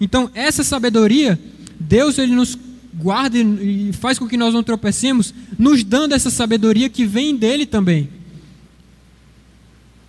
[0.00, 1.40] Então, essa sabedoria,
[1.78, 2.58] Deus ele nos
[2.94, 7.66] guarda e faz com que nós não tropecemos, nos dando essa sabedoria que vem dele
[7.66, 8.08] também.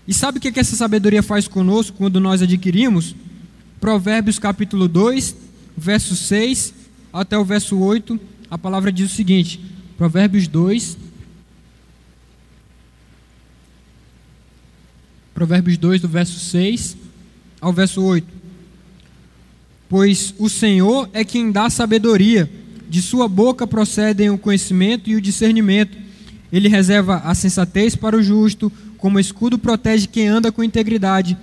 [0.07, 3.15] E sabe o que, que essa sabedoria faz conosco quando nós adquirimos?
[3.79, 5.35] Provérbios capítulo 2,
[5.75, 6.73] verso 6
[7.11, 8.19] até o verso 8,
[8.51, 9.59] a palavra diz o seguinte:
[9.97, 10.97] Provérbios 2,
[15.35, 16.95] Provérbios 2, do verso 6
[17.59, 18.25] ao verso 8.
[19.89, 22.49] Pois o Senhor é quem dá sabedoria,
[22.89, 25.97] de sua boca procedem o conhecimento e o discernimento.
[26.53, 31.37] Ele reserva a sensatez para o justo, como escudo protege quem anda com integridade,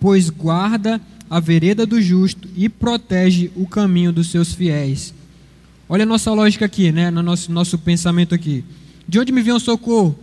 [0.00, 5.12] pois guarda a vereda do justo e protege o caminho dos seus fiéis.
[5.86, 7.10] Olha a nossa lógica aqui, né?
[7.10, 8.64] No nosso, nosso pensamento aqui.
[9.06, 10.18] De onde me vem o socorro?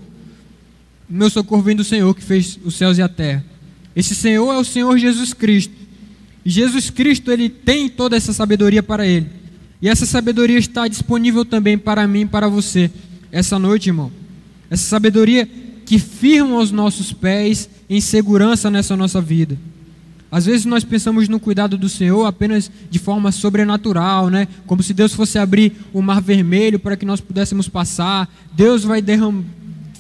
[1.11, 3.43] Meu socorro vem do Senhor que fez os céus e a terra.
[3.95, 5.73] Esse Senhor é o Senhor Jesus Cristo.
[6.45, 9.27] E Jesus Cristo, ele tem toda essa sabedoria para ele.
[9.81, 12.89] E essa sabedoria está disponível também para mim e para você
[13.31, 14.11] essa noite, irmão.
[14.69, 15.47] Essa sabedoria
[15.85, 19.57] que firma os nossos pés em segurança nessa nossa vida.
[20.31, 24.47] Às vezes nós pensamos no cuidado do Senhor apenas de forma sobrenatural, né?
[24.65, 28.33] Como se Deus fosse abrir o mar vermelho para que nós pudéssemos passar.
[28.53, 29.43] Deus vai derramar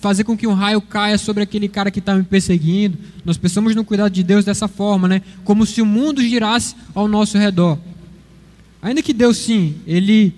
[0.01, 2.97] fazer com que um raio caia sobre aquele cara que está me perseguindo.
[3.23, 5.21] Nós pensamos no cuidado de Deus dessa forma, né?
[5.43, 7.77] Como se o mundo girasse ao nosso redor.
[8.81, 10.33] Ainda que Deus, sim, Ele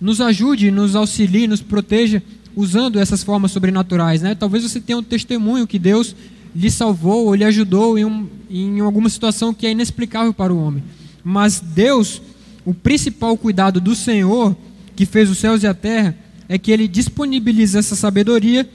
[0.00, 2.22] nos ajude, nos auxilie, nos proteja
[2.56, 4.34] usando essas formas sobrenaturais, né?
[4.34, 6.16] Talvez você tenha um testemunho que Deus
[6.54, 10.58] lhe salvou ou lhe ajudou em, um, em alguma situação que é inexplicável para o
[10.58, 10.82] homem.
[11.22, 12.22] Mas Deus,
[12.64, 14.56] o principal cuidado do Senhor,
[14.96, 16.16] que fez os céus e a terra,
[16.48, 18.66] é que Ele disponibiliza essa sabedoria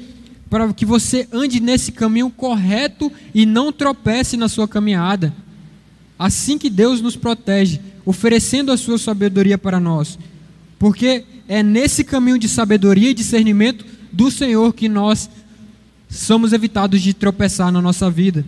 [0.52, 5.34] para que você ande nesse caminho correto e não tropece na sua caminhada.
[6.20, 10.20] Assim que Deus nos protege, oferecendo a sua sabedoria para nós.
[10.78, 15.30] Porque é nesse caminho de sabedoria e discernimento do Senhor que nós
[16.10, 18.46] somos evitados de tropeçar na nossa vida.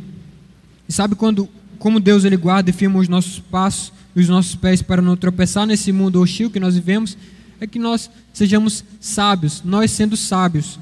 [0.89, 1.47] E sabe quando
[1.79, 5.15] como Deus ele guarda e firma os nossos passos e os nossos pés para não
[5.15, 7.17] tropeçar nesse mundo hostil que nós vivemos?
[7.61, 10.77] É que nós sejamos sábios, nós sendo sábios,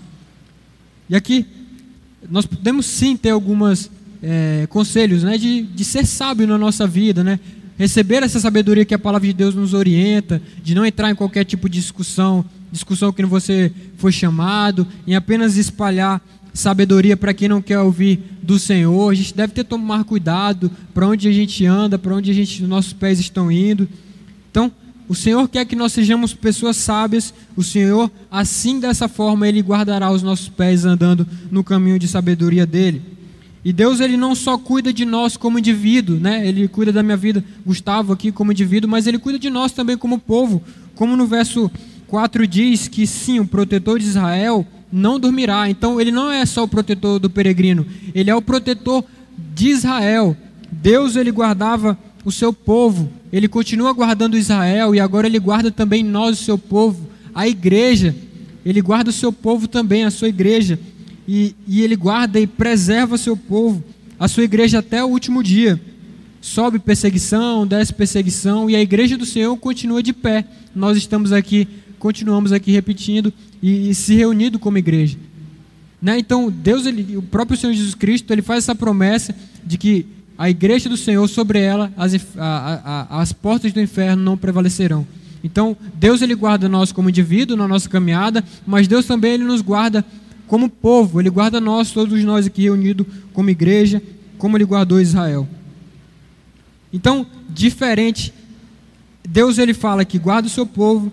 [1.12, 1.46] e aqui,
[2.30, 3.92] nós podemos sim ter alguns
[4.24, 7.38] é, conselhos né, de, de ser sábio na nossa vida, né?
[7.78, 11.44] receber essa sabedoria que a palavra de Deus nos orienta, de não entrar em qualquer
[11.44, 16.22] tipo de discussão, discussão que você foi chamado, em apenas espalhar
[16.54, 19.12] sabedoria para quem não quer ouvir do Senhor.
[19.12, 22.64] A gente deve ter tomar cuidado para onde a gente anda, para onde a gente,
[22.64, 23.90] nossos pés estão indo.
[24.50, 24.72] Então,
[25.12, 27.34] o Senhor quer que nós sejamos pessoas sábias.
[27.58, 32.66] O Senhor, assim dessa forma, Ele guardará os nossos pés andando no caminho de sabedoria
[32.66, 33.02] dele.
[33.62, 36.48] E Deus, Ele não só cuida de nós como indivíduo, né?
[36.48, 39.98] Ele cuida da minha vida, Gustavo aqui como indivíduo, mas Ele cuida de nós também
[39.98, 40.64] como povo.
[40.96, 41.70] Como no verso
[42.08, 45.70] 4 diz que sim, o protetor de Israel não dormirá.
[45.70, 49.04] Então, Ele não é só o protetor do peregrino, Ele é o protetor
[49.54, 50.38] de Israel.
[50.72, 53.10] Deus, Ele guardava o seu povo.
[53.32, 58.16] Ele continua guardando Israel e agora ele guarda também nós, o seu povo, a igreja.
[58.66, 60.80] Ele guarda o seu povo também, a sua igreja.
[61.28, 63.84] E, e ele guarda e preserva o seu povo,
[64.20, 65.80] a sua igreja até o último dia.
[66.42, 70.46] Sobe perseguição, desce perseguição e a igreja do Senhor continua de pé.
[70.76, 71.68] Nós estamos aqui,
[72.00, 73.32] continuamos aqui repetindo
[73.62, 75.18] e, e se reunindo como igreja.
[76.02, 76.18] Né?
[76.18, 80.06] Então, Deus, ele, o próprio Senhor Jesus Cristo, ele faz essa promessa de que
[80.42, 85.06] a igreja do Senhor, sobre ela, as, a, a, as portas do inferno não prevalecerão.
[85.44, 89.62] Então, Deus ele guarda nós como indivíduo na nossa caminhada, mas Deus também ele nos
[89.62, 90.04] guarda
[90.48, 94.02] como povo, ele guarda nós, todos nós aqui reunidos como igreja,
[94.40, 95.48] como ele guardou Israel.
[96.92, 98.34] Então, diferente,
[99.24, 101.12] Deus ele fala que guarda o seu povo,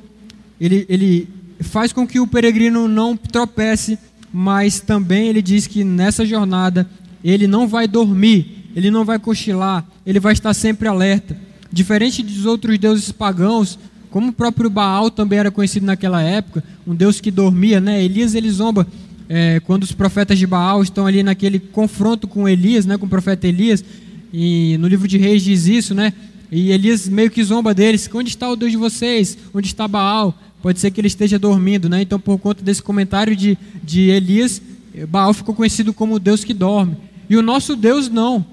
[0.58, 1.28] ele, ele
[1.60, 3.98] faz com que o peregrino não tropece,
[4.32, 6.88] mas também ele diz que nessa jornada
[7.22, 11.36] ele não vai dormir, ele não vai cochilar, ele vai estar sempre alerta.
[11.70, 13.76] Diferente dos outros deuses pagãos,
[14.08, 18.00] como o próprio Baal também era conhecido naquela época, um deus que dormia, né?
[18.04, 18.86] Elias ele zomba
[19.28, 22.96] é, quando os profetas de Baal estão ali naquele confronto com Elias, né?
[22.96, 23.84] Com o profeta Elias,
[24.32, 26.12] e no livro de Reis diz isso, né?
[26.48, 29.36] E Elias meio que zomba deles: onde está o Deus de vocês?
[29.52, 30.32] Onde está Baal?
[30.62, 32.00] Pode ser que ele esteja dormindo, né?
[32.00, 34.62] Então, por conta desse comentário de, de Elias,
[35.08, 36.96] Baal ficou conhecido como o Deus que dorme.
[37.28, 38.46] E o nosso Deus não.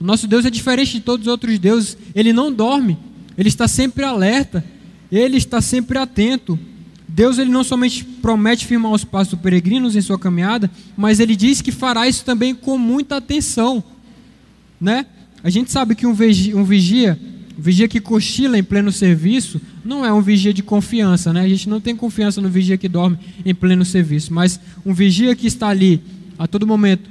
[0.00, 1.96] O nosso Deus é diferente de todos os outros deuses.
[2.14, 2.96] Ele não dorme.
[3.36, 4.64] Ele está sempre alerta.
[5.10, 6.58] Ele está sempre atento.
[7.08, 11.62] Deus ele não somente promete firmar os passos peregrinos em sua caminhada, mas ele diz
[11.62, 13.82] que fará isso também com muita atenção,
[14.78, 15.06] né?
[15.42, 17.18] A gente sabe que um vigia, um vigia,
[17.58, 21.40] um vigia que cochila em pleno serviço, não é um vigia de confiança, né?
[21.40, 25.34] A gente não tem confiança no vigia que dorme em pleno serviço, mas um vigia
[25.34, 26.02] que está ali
[26.38, 27.08] a todo momento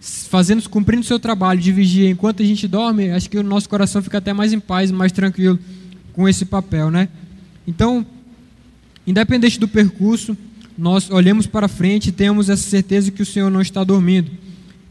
[0.00, 3.68] fazendo, cumprindo o seu trabalho de vigia enquanto a gente dorme, acho que o nosso
[3.68, 5.58] coração fica até mais em paz, mais tranquilo
[6.12, 7.08] com esse papel, né?
[7.66, 8.04] Então,
[9.06, 10.36] independente do percurso,
[10.76, 14.30] nós olhamos para frente e temos essa certeza que o Senhor não está dormindo,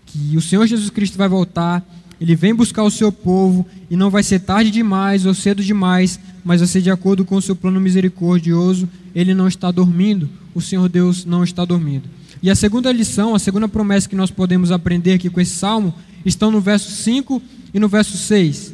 [0.05, 1.83] que o Senhor Jesus Cristo vai voltar,
[2.21, 6.19] ele vem buscar o seu povo e não vai ser tarde demais ou cedo demais,
[6.43, 10.61] mas vai ser de acordo com o seu plano misericordioso, ele não está dormindo, o
[10.61, 12.09] Senhor Deus não está dormindo.
[12.41, 15.93] E a segunda lição, a segunda promessa que nós podemos aprender aqui com esse salmo,
[16.25, 17.41] estão no verso 5
[17.73, 18.73] e no verso 6.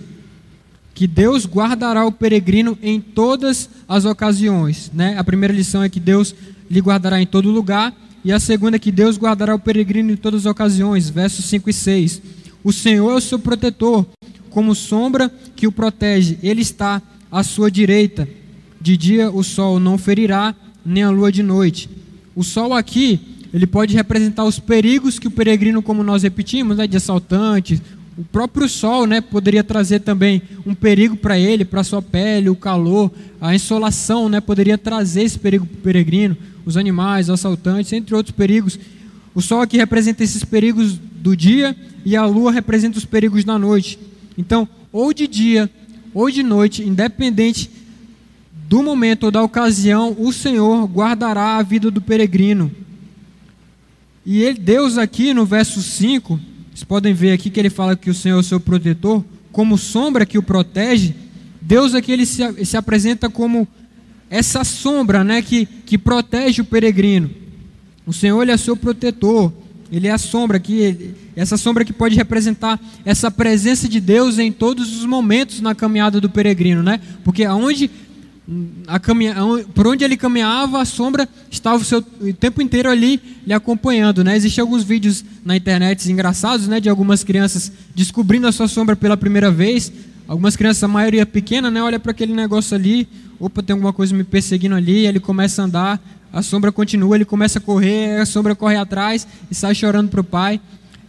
[0.93, 4.91] Que Deus guardará o peregrino em todas as ocasiões.
[4.93, 5.17] Né?
[5.17, 6.35] A primeira lição é que Deus
[6.69, 7.93] lhe guardará em todo lugar.
[8.23, 11.09] E a segunda é que Deus guardará o peregrino em todas as ocasiões.
[11.09, 12.21] Versos 5 e 6.
[12.63, 14.05] O Senhor é o seu protetor,
[14.49, 16.37] como sombra que o protege.
[16.41, 17.01] Ele está
[17.31, 18.27] à sua direita.
[18.79, 21.89] De dia o sol não ferirá, nem a lua de noite.
[22.35, 26.85] O sol aqui ele pode representar os perigos que o peregrino, como nós repetimos, né,
[26.85, 27.81] de assaltantes,
[28.17, 32.55] o próprio sol, né, poderia trazer também um perigo para ele, para sua pele, o
[32.55, 37.93] calor, a insolação, né, poderia trazer esse perigo para o peregrino, os animais, os assaltantes,
[37.93, 38.77] entre outros perigos.
[39.33, 43.57] O sol aqui representa esses perigos do dia e a lua representa os perigos da
[43.57, 43.97] noite.
[44.37, 45.71] Então, ou de dia
[46.13, 47.71] ou de noite, independente
[48.67, 52.69] do momento ou da ocasião, o Senhor guardará a vida do peregrino.
[54.25, 56.39] E ele, Deus aqui no verso 5,
[56.73, 59.77] vocês podem ver aqui que ele fala que o Senhor é o seu protetor, como
[59.77, 61.13] sombra que o protege.
[61.61, 63.67] Deus aqui ele se, se apresenta como
[64.29, 67.29] essa sombra né, que, que protege o peregrino.
[68.05, 69.53] O Senhor ele é seu protetor,
[69.91, 74.51] ele é a sombra que essa sombra que pode representar essa presença de Deus em
[74.51, 76.99] todos os momentos na caminhada do peregrino, né?
[77.23, 77.89] Porque aonde
[79.01, 79.35] caminha,
[79.73, 84.23] por onde ele caminhava, a sombra estava o, seu, o tempo inteiro ali lhe acompanhando.
[84.23, 84.35] Né?
[84.35, 89.17] Existem alguns vídeos na internet engraçados né, de algumas crianças descobrindo a sua sombra pela
[89.17, 89.91] primeira vez.
[90.27, 93.07] Algumas crianças, a maioria pequena, né, olha para aquele negócio ali,
[93.39, 96.01] opa, tem alguma coisa me perseguindo ali, ele começa a andar,
[96.33, 100.21] a sombra continua, ele começa a correr, a sombra corre atrás e sai chorando para
[100.21, 100.59] o pai.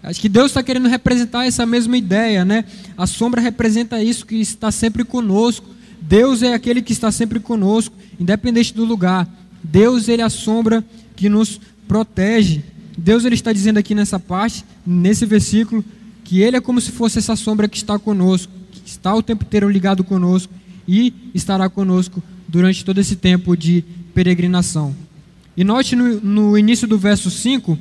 [0.03, 2.65] Acho que Deus está querendo representar essa mesma ideia, né?
[2.97, 5.76] A sombra representa isso que está sempre conosco
[6.09, 9.29] Deus é aquele que está sempre conosco, independente do lugar.
[9.63, 10.85] Deus ele é a sombra
[11.17, 12.63] que nos protege.
[12.97, 15.85] Deus ele está dizendo aqui nessa parte, nesse versículo,
[16.23, 19.45] que ele é como se fosse essa sombra que está conosco, que está o tempo
[19.45, 20.53] inteiro ligado conosco
[20.87, 24.95] e estará conosco durante todo esse tempo de peregrinação.
[25.57, 27.77] E note no, no início do verso 5,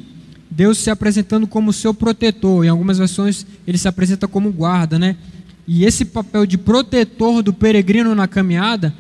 [0.50, 2.66] Deus se apresentando como seu protetor.
[2.66, 5.16] Em algumas versões ele se apresenta como guarda, né?
[5.68, 8.94] E esse papel de protetor do peregrino na caminhada,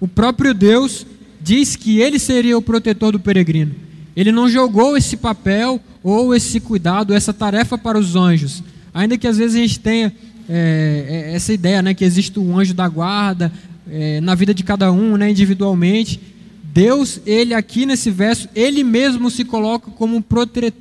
[0.00, 1.06] o próprio Deus
[1.42, 3.74] diz que ele seria o protetor do peregrino.
[4.16, 8.62] Ele não jogou esse papel ou esse cuidado, essa tarefa para os anjos.
[8.94, 10.12] Ainda que às vezes a gente tenha
[10.48, 13.52] é, essa ideia, né, que existe um anjo da guarda
[13.90, 16.18] é, na vida de cada um, né, individualmente.
[16.62, 20.16] Deus, ele aqui nesse verso, ele mesmo se coloca como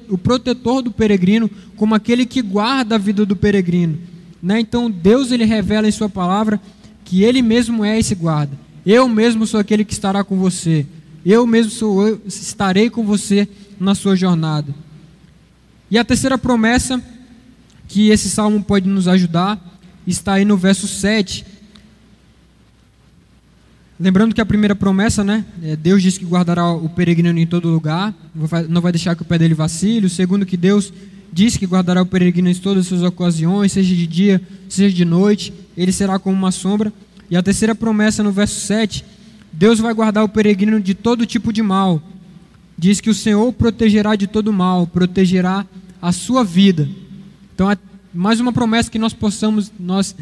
[0.09, 3.97] o protetor do peregrino, como aquele que guarda a vida do peregrino.
[4.41, 4.59] Né?
[4.59, 6.59] Então Deus ele revela em sua palavra
[7.03, 8.57] que ele mesmo é esse guarda.
[8.85, 10.85] Eu mesmo sou aquele que estará com você.
[11.25, 13.47] Eu mesmo sou, eu estarei com você
[13.79, 14.73] na sua jornada.
[15.89, 17.01] E a terceira promessa
[17.87, 19.59] que esse salmo pode nos ajudar
[20.05, 21.45] está aí no verso 7.
[23.99, 25.45] Lembrando que a primeira promessa, né?
[25.63, 28.13] É, Deus diz que guardará o peregrino em todo lugar,
[28.67, 30.07] não vai deixar que o pé dele vacile.
[30.07, 30.91] O segundo, que Deus
[31.35, 35.03] diz que guardará o peregrino em todas as suas ocasiões, seja de dia, seja de
[35.03, 36.93] noite, ele será como uma sombra.
[37.29, 39.03] E a terceira promessa, no verso 7,
[39.51, 42.01] Deus vai guardar o peregrino de todo tipo de mal.
[42.77, 45.65] Diz que o Senhor protegerá de todo mal, protegerá
[46.01, 46.87] a sua vida.
[47.53, 47.77] Então, é
[48.13, 50.15] mais uma promessa que nós possamos, nós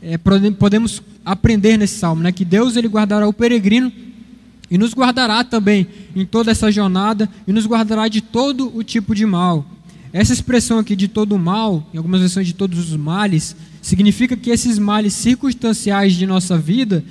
[0.00, 2.30] é, podemos aprender nesse salmo, né?
[2.30, 3.90] Que Deus ele guardará o peregrino
[4.70, 9.16] e nos guardará também em toda essa jornada e nos guardará de todo o tipo
[9.16, 9.66] de mal.
[10.12, 14.50] Essa expressão aqui de todo mal, em algumas versões de todos os males, significa que
[14.50, 17.04] esses males circunstanciais de nossa vida,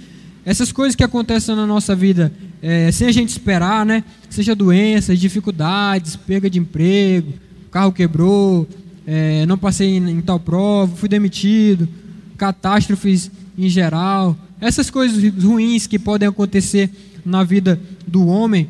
[0.46, 2.32] essas coisas que acontecem na nossa vida
[2.62, 4.04] é, sem a gente esperar, né?
[4.30, 7.34] Seja doenças, dificuldades, perda de emprego,
[7.72, 8.68] carro quebrou,
[9.08, 11.88] é, não passei em, em tal prova, fui demitido,
[12.38, 16.90] catástrofes em geral, essas coisas ruins que podem acontecer
[17.26, 18.70] na vida do homem,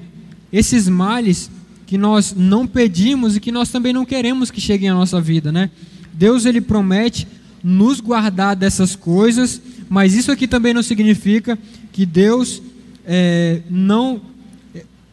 [0.51, 1.49] esses males
[1.89, 5.51] que nós não pedimos e que nós também não queremos que cheguem à nossa vida,
[5.51, 5.71] né?
[6.13, 7.27] Deus ele promete
[7.63, 9.59] nos guardar dessas coisas,
[9.89, 11.57] mas isso aqui também não significa
[11.91, 12.61] que Deus
[13.03, 14.21] é, não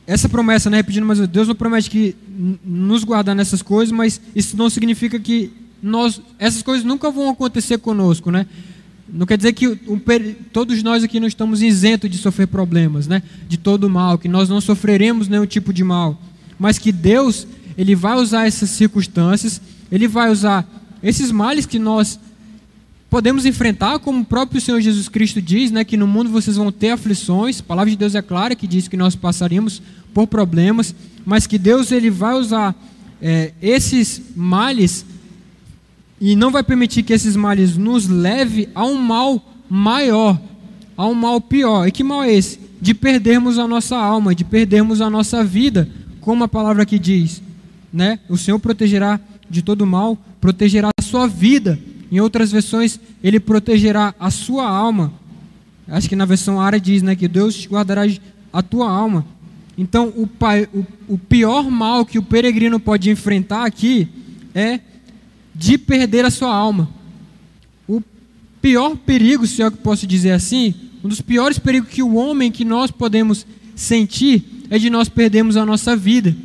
[0.06, 2.14] essa promessa, né, repetindo mais Deus não promete que
[2.62, 5.50] nos guardar nessas coisas, mas isso não significa que
[5.82, 8.46] nós essas coisas nunca vão acontecer conosco, né?
[9.08, 9.98] Não quer dizer que um,
[10.52, 13.22] todos nós aqui não estamos isentos de sofrer problemas, né?
[13.48, 16.20] De todo mal, que nós não sofreremos nenhum tipo de mal,
[16.59, 17.46] mas que Deus
[17.76, 20.66] ele vai usar essas circunstâncias, ele vai usar
[21.02, 22.18] esses males que nós
[23.09, 26.72] podemos enfrentar, como o próprio Senhor Jesus Cristo diz, né, que no mundo vocês vão
[26.72, 27.61] ter aflições.
[27.61, 29.80] A palavra de Deus é clara que diz que nós passaríamos
[30.12, 30.94] por problemas,
[31.24, 32.74] mas que Deus ele vai usar
[33.20, 35.04] é, esses males
[36.20, 40.40] e não vai permitir que esses males nos leve a um mal maior,
[40.96, 41.86] a um mal pior.
[41.86, 42.59] E que mal é esse?
[42.80, 45.88] De perdermos a nossa alma, de perdermos a nossa vida,
[46.26, 47.40] como a palavra aqui diz,
[47.92, 48.18] né?
[48.28, 51.78] O Senhor protegerá de todo mal, protegerá a sua vida.
[52.10, 55.12] Em outras versões, ele protegerá a sua alma.
[55.86, 58.02] Acho que na versão árabe diz, né, que Deus guardará
[58.52, 59.24] a tua alma.
[59.78, 64.08] Então, o, pai, o, o pior mal que o peregrino pode enfrentar aqui
[64.52, 64.80] é
[65.54, 66.90] de perder a sua alma.
[67.86, 68.02] O
[68.60, 70.74] pior perigo, se é que posso dizer assim,
[71.04, 73.46] um dos piores perigos que o homem que nós podemos
[73.76, 76.36] sentir é de nós perdermos a nossa vida,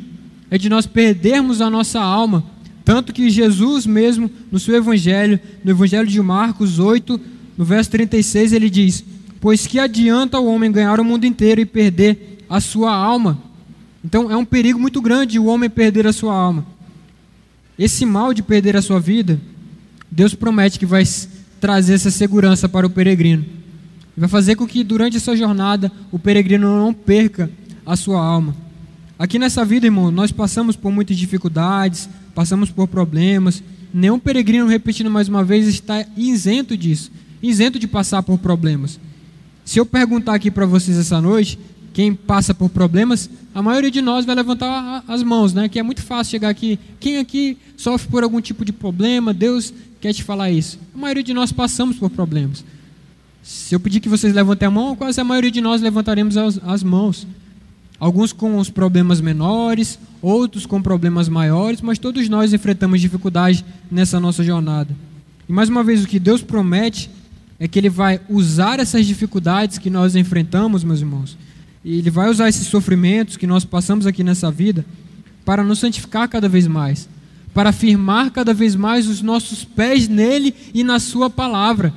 [0.50, 2.44] é de nós perdermos a nossa alma.
[2.84, 7.20] Tanto que Jesus mesmo, no seu evangelho, no evangelho de Marcos 8,
[7.56, 9.04] no verso 36, ele diz:
[9.40, 13.38] Pois que adianta o homem ganhar o mundo inteiro e perder a sua alma?
[14.04, 16.66] Então é um perigo muito grande o homem perder a sua alma
[17.78, 19.40] esse mal de perder a sua vida,
[20.10, 21.02] Deus promete que vai
[21.60, 23.44] trazer essa segurança para o peregrino.
[24.16, 27.50] Vai fazer com que durante essa jornada o peregrino não perca
[27.84, 28.54] a sua alma.
[29.18, 33.62] Aqui nessa vida, irmão, nós passamos por muitas dificuldades, passamos por problemas.
[33.92, 37.10] Nenhum peregrino, repetindo mais uma vez, está isento disso,
[37.42, 38.98] isento de passar por problemas.
[39.64, 41.58] Se eu perguntar aqui para vocês essa noite,
[41.92, 45.68] quem passa por problemas, a maioria de nós vai levantar as mãos, né?
[45.68, 46.78] Que é muito fácil chegar aqui.
[46.98, 49.34] Quem aqui sofre por algum tipo de problema?
[49.34, 50.78] Deus quer te falar isso.
[50.94, 52.64] A maioria de nós passamos por problemas.
[53.42, 56.58] Se eu pedir que vocês levantem a mão, quase a maioria de nós levantaremos as,
[56.64, 57.26] as mãos.
[58.02, 64.18] Alguns com os problemas menores, outros com problemas maiores, mas todos nós enfrentamos dificuldade nessa
[64.18, 64.92] nossa jornada.
[65.48, 67.08] E mais uma vez, o que Deus promete
[67.60, 71.38] é que Ele vai usar essas dificuldades que nós enfrentamos, meus irmãos,
[71.84, 74.84] e Ele vai usar esses sofrimentos que nós passamos aqui nessa vida
[75.44, 77.08] para nos santificar cada vez mais,
[77.54, 81.94] para firmar cada vez mais os nossos pés nele e na Sua palavra.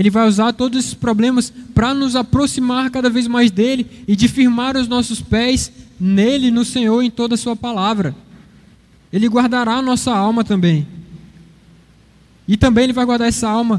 [0.00, 4.28] Ele vai usar todos esses problemas para nos aproximar cada vez mais dele e de
[4.28, 5.70] firmar os nossos pés
[6.00, 8.16] nele, no Senhor, em toda a Sua palavra.
[9.12, 10.88] Ele guardará a nossa alma também.
[12.48, 13.78] E também Ele vai guardar essa alma,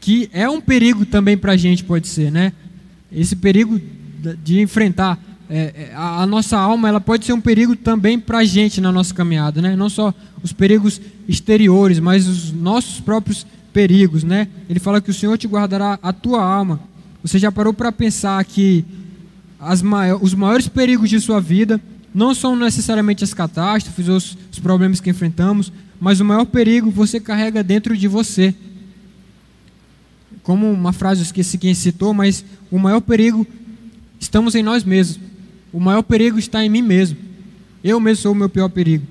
[0.00, 2.52] que é um perigo também para a gente, pode ser, né?
[3.10, 3.80] Esse perigo
[4.44, 5.18] de enfrentar
[5.50, 8.92] é, é a, nossa alma, ela pode ser um perigo também para a gente na
[8.92, 9.74] nossa caminhada, né?
[9.74, 10.14] Não só
[10.44, 14.48] os perigos exteriores, mas os nossos próprios perigos, né?
[14.68, 16.80] Ele fala que o Senhor te guardará a tua alma.
[17.22, 18.84] Você já parou para pensar que
[20.20, 21.80] os maiores perigos de sua vida
[22.14, 26.90] não são necessariamente as catástrofes ou os, os problemas que enfrentamos, mas o maior perigo
[26.90, 28.54] você carrega dentro de você.
[30.42, 33.46] Como uma frase, eu esqueci quem citou, mas o maior perigo
[34.18, 35.20] estamos em nós mesmos.
[35.72, 37.18] O maior perigo está em mim mesmo.
[37.84, 39.06] Eu mesmo sou o meu pior perigo.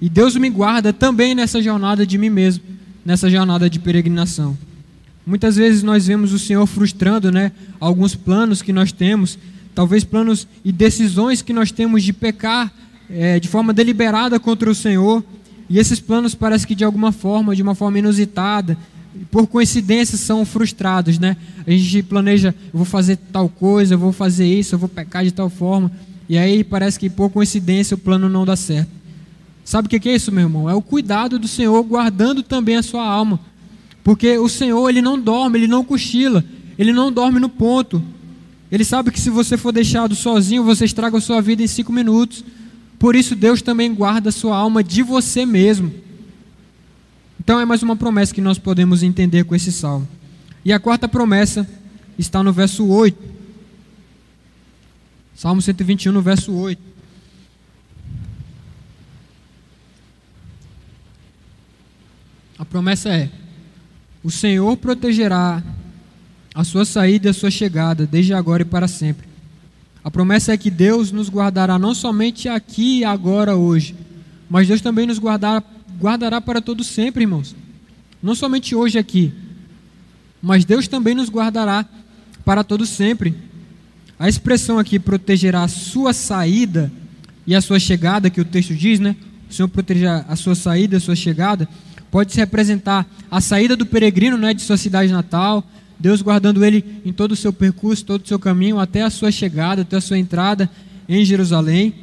[0.00, 2.64] E Deus me guarda também nessa jornada de mim mesmo,
[3.04, 4.56] nessa jornada de peregrinação.
[5.26, 9.38] Muitas vezes nós vemos o Senhor frustrando né, alguns planos que nós temos,
[9.74, 12.72] talvez planos e decisões que nós temos de pecar
[13.08, 15.22] é, de forma deliberada contra o Senhor.
[15.68, 18.76] E esses planos parece que de alguma forma, de uma forma inusitada,
[19.30, 21.36] por coincidência são frustrados, né?
[21.66, 25.24] A gente planeja, eu vou fazer tal coisa, eu vou fazer isso, eu vou pecar
[25.24, 25.90] de tal forma,
[26.28, 28.90] e aí parece que por coincidência o plano não dá certo.
[29.70, 30.68] Sabe o que é isso, meu irmão?
[30.68, 33.38] É o cuidado do Senhor guardando também a sua alma.
[34.02, 36.44] Porque o Senhor, ele não dorme, ele não cochila,
[36.76, 38.02] ele não dorme no ponto.
[38.68, 41.92] Ele sabe que se você for deixado sozinho, você estraga a sua vida em cinco
[41.92, 42.44] minutos.
[42.98, 45.94] Por isso, Deus também guarda a sua alma de você mesmo.
[47.38, 50.08] Então, é mais uma promessa que nós podemos entender com esse salmo.
[50.64, 51.64] E a quarta promessa
[52.18, 53.16] está no verso 8.
[55.36, 56.90] Salmo 121, no verso 8.
[62.60, 63.30] A promessa é:
[64.22, 65.62] O Senhor protegerá
[66.54, 69.26] a sua saída e a sua chegada, desde agora e para sempre.
[70.04, 73.96] A promessa é que Deus nos guardará não somente aqui, agora, hoje,
[74.48, 75.62] mas Deus também nos guardará,
[75.98, 77.56] guardará para todo sempre, irmãos.
[78.22, 79.32] Não somente hoje aqui,
[80.42, 81.86] mas Deus também nos guardará
[82.44, 83.34] para todo sempre.
[84.18, 86.92] A expressão aqui protegerá a sua saída
[87.46, 89.16] e a sua chegada, que o texto diz, né?
[89.48, 91.66] O Senhor protegerá a sua saída e a sua chegada,
[92.10, 95.64] pode se representar a saída do peregrino, né, de sua cidade natal,
[95.98, 99.30] Deus guardando ele em todo o seu percurso, todo o seu caminho, até a sua
[99.30, 100.68] chegada, até a sua entrada
[101.06, 101.94] em Jerusalém,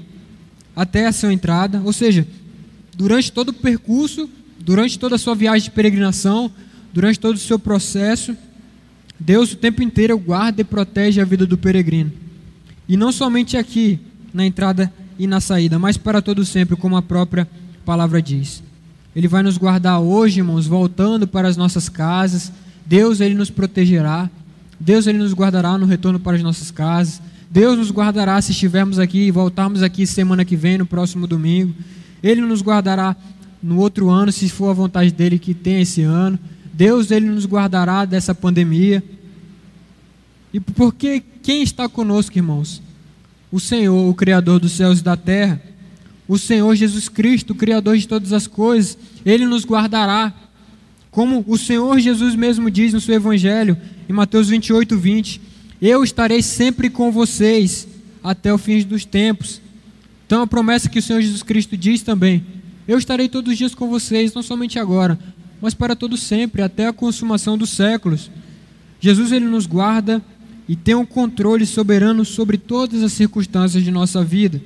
[0.76, 2.28] até a sua entrada, ou seja,
[2.96, 4.30] durante todo o percurso,
[4.60, 6.52] durante toda a sua viagem de peregrinação,
[6.94, 8.38] durante todo o seu processo,
[9.20, 12.12] Deus o tempo inteiro guarda e protege a vida do peregrino.
[12.88, 14.00] E não somente aqui,
[14.32, 17.48] na entrada e na saída, mas para todo sempre, como a própria
[17.84, 18.62] palavra diz.
[19.18, 22.52] Ele vai nos guardar hoje, irmãos, voltando para as nossas casas,
[22.86, 24.30] Deus ele nos protegerá.
[24.80, 27.20] Deus ele nos guardará no retorno para as nossas casas.
[27.50, 31.74] Deus nos guardará se estivermos aqui e voltarmos aqui semana que vem, no próximo domingo.
[32.22, 33.16] Ele nos guardará
[33.62, 36.38] no outro ano, se for a vontade dele que tem esse ano.
[36.72, 39.04] Deus ele nos guardará dessa pandemia.
[40.54, 42.84] E porque quem está conosco, irmãos?
[43.52, 45.60] O Senhor, o Criador dos céus e da terra.
[46.28, 48.98] O Senhor Jesus Cristo, Criador de todas as coisas.
[49.26, 50.34] Ele nos guardará
[51.18, 53.76] como o Senhor Jesus mesmo diz no seu Evangelho,
[54.08, 55.42] em Mateus 28, 20:
[55.82, 57.88] Eu estarei sempre com vocês
[58.24, 59.62] até o fim dos tempos.
[60.26, 62.46] Então, a promessa que o Senhor Jesus Cristo diz também:
[62.88, 65.18] Eu estarei todos os dias com vocês, não somente agora,
[65.62, 68.30] mas para todo sempre, até a consumação dos séculos.
[69.00, 70.22] Jesus ele nos guarda
[70.68, 74.62] e tem um controle soberano sobre todas as circunstâncias de nossa vida.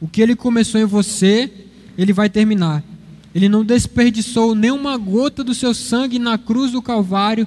[0.00, 1.50] O que ele começou em você,
[1.96, 2.82] ele vai terminar.
[3.34, 7.46] Ele não desperdiçou nenhuma gota do seu sangue na cruz do Calvário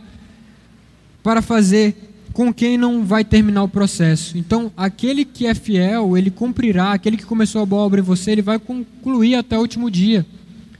[1.23, 4.37] para fazer com quem não vai terminar o processo.
[4.37, 6.93] Então, aquele que é fiel, ele cumprirá.
[6.93, 10.25] Aquele que começou a boa obra em você, ele vai concluir até o último dia.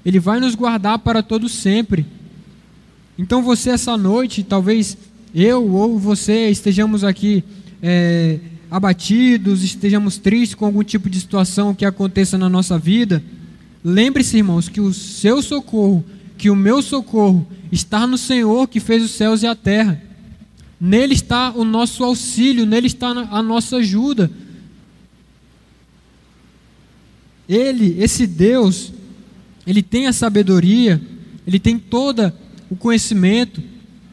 [0.05, 2.05] Ele vai nos guardar para todo sempre.
[3.17, 4.97] Então, você essa noite, talvez
[5.33, 7.43] eu ou você estejamos aqui
[7.81, 8.39] é,
[8.69, 13.23] abatidos, estejamos tristes com algum tipo de situação que aconteça na nossa vida.
[13.83, 16.05] Lembre-se, irmãos, que o seu socorro,
[16.37, 20.01] que o meu socorro está no Senhor que fez os céus e a terra.
[20.79, 24.31] Nele está o nosso auxílio, nele está a nossa ajuda.
[27.47, 28.93] Ele, esse Deus,
[29.65, 31.01] ele tem a sabedoria,
[31.45, 32.31] ele tem todo
[32.69, 33.61] o conhecimento,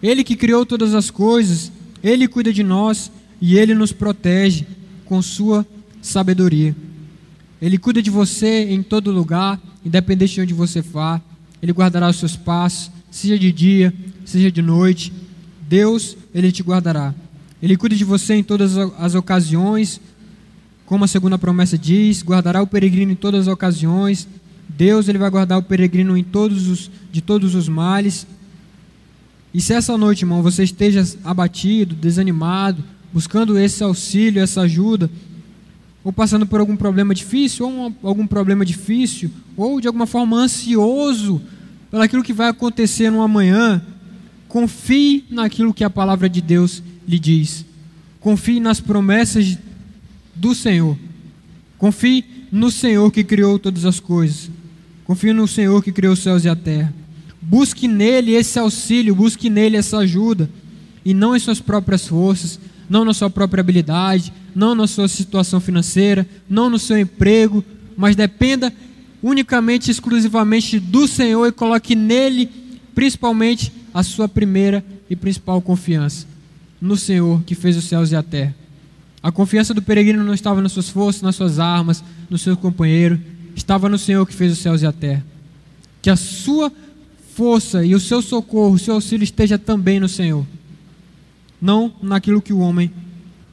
[0.02, 1.70] ele que criou todas as coisas,
[2.02, 4.66] ele cuida de nós e ele nos protege
[5.04, 5.66] com sua
[6.02, 6.74] sabedoria.
[7.60, 11.20] Ele cuida de você em todo lugar, independente de onde você vá.
[11.62, 15.12] Ele guardará os seus passos, seja de dia, seja de noite.
[15.68, 17.14] Deus, Ele te guardará.
[17.62, 20.00] Ele cuida de você em todas as ocasiões,
[20.84, 24.28] como a segunda promessa diz, guardará o peregrino em todas as ocasiões.
[24.68, 28.26] Deus, Ele vai guardar o peregrino em todos os, de todos os males.
[29.52, 32.84] E se essa noite, irmão, você esteja abatido, desanimado,
[33.16, 35.10] buscando esse auxílio, essa ajuda,
[36.04, 40.36] ou passando por algum problema difícil, ou um, algum problema difícil, ou de alguma forma
[40.36, 41.40] ansioso
[41.90, 43.82] pelaquilo que vai acontecer no amanhã,
[44.46, 47.64] confie naquilo que a palavra de Deus lhe diz.
[48.20, 49.56] Confie nas promessas
[50.34, 50.94] do Senhor.
[51.78, 54.50] Confie no Senhor que criou todas as coisas.
[55.04, 56.92] Confie no Senhor que criou os céus e a terra.
[57.40, 60.50] Busque nele esse auxílio, busque nele essa ajuda,
[61.02, 65.60] e não em suas próprias forças, não na sua própria habilidade, não na sua situação
[65.60, 67.64] financeira, não no seu emprego,
[67.96, 68.72] mas dependa
[69.22, 72.48] unicamente, exclusivamente do Senhor e coloque nele,
[72.94, 76.26] principalmente, a sua primeira e principal confiança.
[76.80, 78.54] No Senhor que fez os céus e a terra.
[79.22, 83.18] A confiança do peregrino não estava nas suas forças, nas suas armas, no seu companheiro,
[83.56, 85.24] estava no Senhor que fez os céus e a terra.
[86.00, 86.70] Que a sua
[87.34, 90.46] força e o seu socorro, o seu auxílio esteja também no Senhor,
[91.60, 92.90] não naquilo que o homem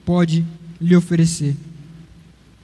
[0.05, 0.45] pode
[0.79, 1.55] lhe oferecer.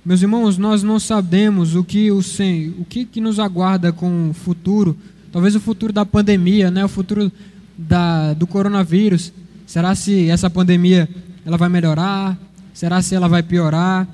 [0.03, 4.33] Meus irmãos, nós não sabemos o que o, o que, que nos aguarda com o
[4.33, 4.97] futuro,
[5.31, 6.83] talvez o futuro da pandemia, né?
[6.83, 7.31] o futuro
[7.77, 9.31] da, do coronavírus.
[9.65, 11.07] Será se essa pandemia
[11.45, 12.37] ela vai melhorar?
[12.73, 14.07] Será se ela vai piorar?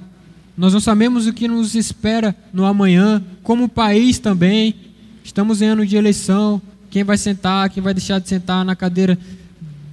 [0.58, 4.76] Nós não sabemos o que nos espera no amanhã, como país também.
[5.24, 6.62] Estamos em ano de eleição.
[6.90, 9.18] Quem vai sentar, quem vai deixar de sentar na cadeira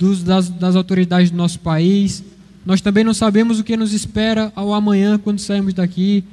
[0.03, 2.24] dos, das, das autoridades do nosso país.
[2.66, 6.24] Nós também não sabemos o que nos espera ao amanhã quando saímos daqui.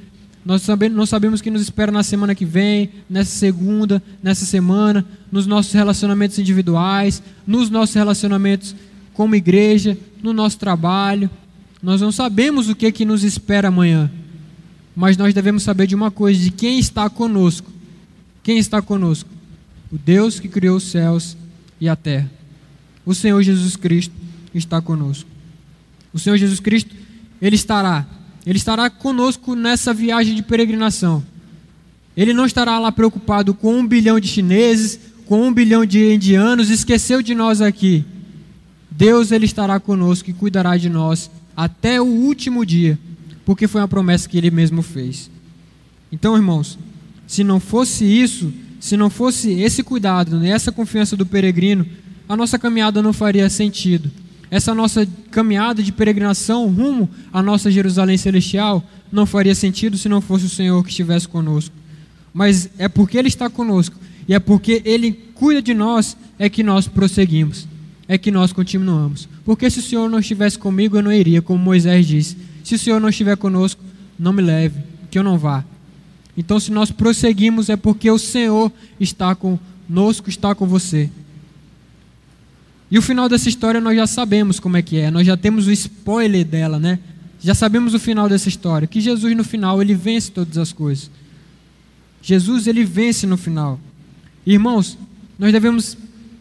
[0.44, 4.44] Nós também não sabemos o que nos espera na semana que vem, nessa segunda, nessa
[4.44, 8.74] semana, nos nossos relacionamentos individuais, nos nossos relacionamentos
[9.14, 11.30] como igreja, no nosso trabalho.
[11.80, 14.10] Nós não sabemos o que, que nos espera amanhã,
[14.96, 17.70] mas nós devemos saber de uma coisa: de quem está conosco.
[18.42, 19.30] Quem está conosco?
[19.92, 21.36] O Deus que criou os céus
[21.80, 22.39] e a terra.
[23.04, 24.14] O Senhor Jesus Cristo
[24.54, 25.28] está conosco.
[26.12, 26.94] O Senhor Jesus Cristo,
[27.40, 28.06] Ele estará.
[28.46, 31.24] Ele estará conosco nessa viagem de peregrinação.
[32.16, 36.70] Ele não estará lá preocupado com um bilhão de chineses, com um bilhão de indianos,
[36.70, 38.04] esqueceu de nós aqui.
[38.90, 42.98] Deus, Ele estará conosco e cuidará de nós até o último dia,
[43.44, 45.30] porque foi uma promessa que Ele mesmo fez.
[46.10, 46.78] Então, irmãos,
[47.26, 51.86] se não fosse isso, se não fosse esse cuidado, essa confiança do peregrino,
[52.30, 54.10] a nossa caminhada não faria sentido
[54.50, 60.20] essa nossa caminhada de peregrinação rumo à nossa Jerusalém celestial não faria sentido se não
[60.20, 61.74] fosse o Senhor que estivesse conosco.
[62.34, 66.62] Mas é porque Ele está conosco e é porque Ele cuida de nós é que
[66.62, 67.68] nós prosseguimos,
[68.08, 69.28] é que nós continuamos.
[69.44, 72.36] Porque se o Senhor não estivesse comigo, eu não iria, como Moisés disse.
[72.64, 73.82] Se o Senhor não estiver conosco,
[74.18, 75.64] não me leve, que eu não vá.
[76.36, 81.10] Então, se nós prosseguimos, é porque o Senhor está conosco, está com você.
[82.90, 85.66] E o final dessa história nós já sabemos como é que é, nós já temos
[85.66, 86.98] o spoiler dela, né?
[87.40, 91.10] Já sabemos o final dessa história, que Jesus no final ele vence todas as coisas.
[92.20, 93.78] Jesus ele vence no final.
[94.44, 94.98] Irmãos,
[95.38, 95.96] nós devemos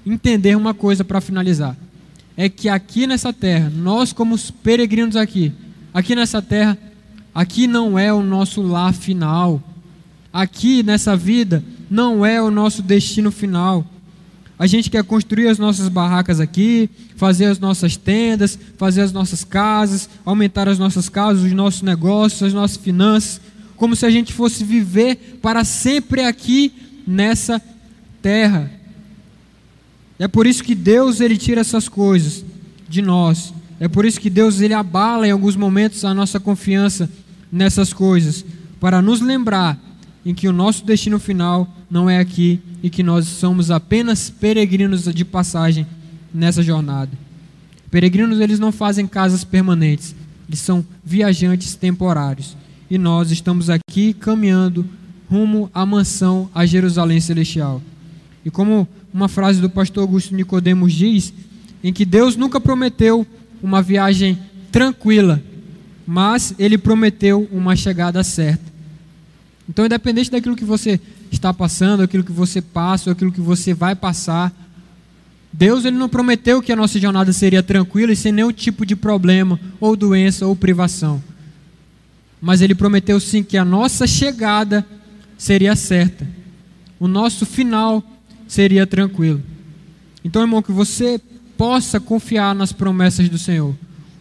[0.05, 1.77] entender uma coisa para finalizar.
[2.35, 5.51] É que aqui nessa terra, nós como peregrinos aqui,
[5.93, 6.77] aqui nessa terra,
[7.33, 9.61] aqui não é o nosso lar final.
[10.31, 13.85] Aqui nessa vida não é o nosso destino final.
[14.59, 19.45] A gente quer construir as nossas barracas aqui, fazer as nossas tendas, fazer as nossas
[19.45, 23.39] casas, aumentar as nossas casas, os nossos negócios, as nossas finanças,
[23.77, 26.73] como se a gente fosse viver para sempre aqui
[27.07, 27.61] nessa
[28.21, 28.69] terra.
[30.19, 32.43] É por isso que Deus ele tira essas coisas
[32.89, 33.53] de nós.
[33.79, 37.09] É por isso que Deus ele abala em alguns momentos a nossa confiança
[37.49, 38.43] nessas coisas,
[38.77, 39.79] para nos lembrar
[40.25, 45.03] em que o nosso destino final não é aqui e que nós somos apenas peregrinos
[45.03, 45.85] de passagem
[46.33, 47.11] nessa jornada.
[47.89, 50.15] Peregrinos eles não fazem casas permanentes,
[50.47, 52.55] eles são viajantes temporários.
[52.89, 54.85] E nós estamos aqui caminhando
[55.29, 57.81] rumo à mansão, a Jerusalém celestial.
[58.43, 61.33] E como uma frase do pastor Augusto Nicodemos diz,
[61.83, 63.25] em que Deus nunca prometeu
[63.61, 64.37] uma viagem
[64.71, 65.41] tranquila,
[66.05, 68.69] mas ele prometeu uma chegada certa.
[69.69, 70.99] Então, independente daquilo que você
[71.31, 74.51] está passando, aquilo que você passa, aquilo que você vai passar,
[75.53, 78.95] Deus ele não prometeu que a nossa jornada seria tranquila e sem nenhum tipo de
[78.95, 81.23] problema, ou doença, ou privação.
[82.41, 84.83] Mas Ele prometeu sim que a nossa chegada
[85.37, 86.27] seria certa,
[86.99, 88.03] o nosso final
[88.47, 89.43] seria tranquilo.
[90.25, 91.21] Então, irmão, que você
[91.55, 93.75] possa confiar nas promessas do Senhor.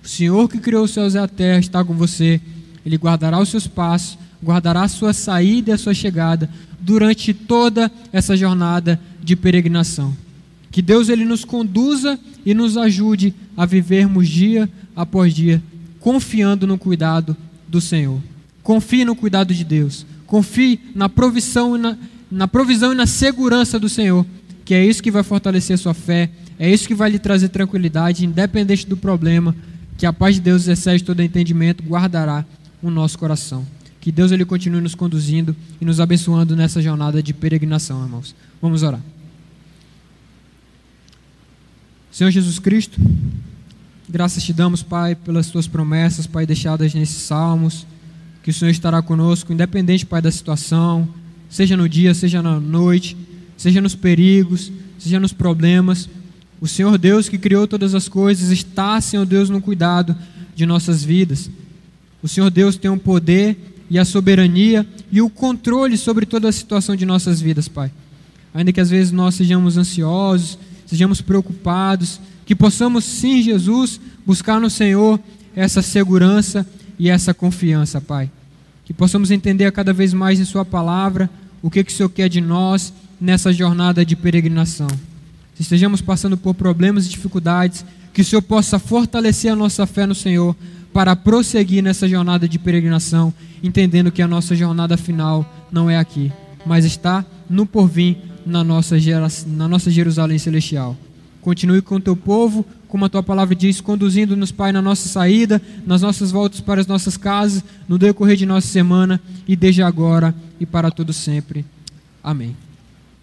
[0.04, 2.38] O Senhor que criou os céus e a terra está com você,
[2.84, 6.48] Ele guardará os seus passos guardará a sua saída e a sua chegada
[6.80, 10.16] durante toda essa jornada de peregrinação.
[10.70, 15.62] Que Deus ele nos conduza e nos ajude a vivermos dia após dia
[16.00, 17.36] confiando no cuidado
[17.66, 18.20] do Senhor.
[18.62, 20.06] Confie no cuidado de Deus.
[20.26, 21.96] Confie na provisão e na,
[22.30, 24.24] na provisão e na segurança do Senhor,
[24.64, 27.48] que é isso que vai fortalecer a sua fé, é isso que vai lhe trazer
[27.48, 29.56] tranquilidade, independente do problema,
[29.96, 32.44] que a paz de Deus excede todo entendimento, guardará
[32.82, 33.66] o nosso coração.
[34.00, 38.34] Que Deus ele continue nos conduzindo e nos abençoando nessa jornada de peregrinação, irmãos.
[38.62, 39.00] Vamos orar.
[42.10, 43.00] Senhor Jesus Cristo,
[44.08, 47.86] graças te damos, Pai, pelas tuas promessas, Pai, deixadas nesses salmos,
[48.42, 51.08] que o Senhor estará conosco, independente, Pai, da situação,
[51.48, 53.16] seja no dia, seja na noite,
[53.56, 56.08] seja nos perigos, seja nos problemas.
[56.60, 60.16] O Senhor Deus que criou todas as coisas está, Senhor Deus, no cuidado
[60.54, 61.50] de nossas vidas.
[62.22, 66.52] O Senhor Deus tem o poder e a soberania e o controle sobre toda a
[66.52, 67.90] situação de nossas vidas, Pai.
[68.52, 74.70] Ainda que às vezes nós sejamos ansiosos, sejamos preocupados, que possamos sim, Jesus, buscar no
[74.70, 75.20] Senhor
[75.54, 76.66] essa segurança
[76.98, 78.30] e essa confiança, Pai.
[78.84, 81.30] Que possamos entender cada vez mais em Sua palavra
[81.62, 84.88] o que, que o Senhor quer de nós nessa jornada de peregrinação.
[85.54, 90.06] Se estejamos passando por problemas e dificuldades, que o Senhor possa fortalecer a nossa fé
[90.06, 90.56] no Senhor
[90.92, 93.32] para prosseguir nessa jornada de peregrinação,
[93.62, 96.32] entendendo que a nossa jornada final não é aqui,
[96.64, 98.96] mas está no porvir, na nossa,
[99.46, 100.96] na nossa Jerusalém celestial.
[101.40, 105.60] Continue com o teu povo, como a tua palavra diz, conduzindo-nos, Pai, na nossa saída,
[105.86, 110.34] nas nossas voltas para as nossas casas, no decorrer de nossa semana e desde agora
[110.58, 111.64] e para todo sempre.
[112.22, 112.67] Amém.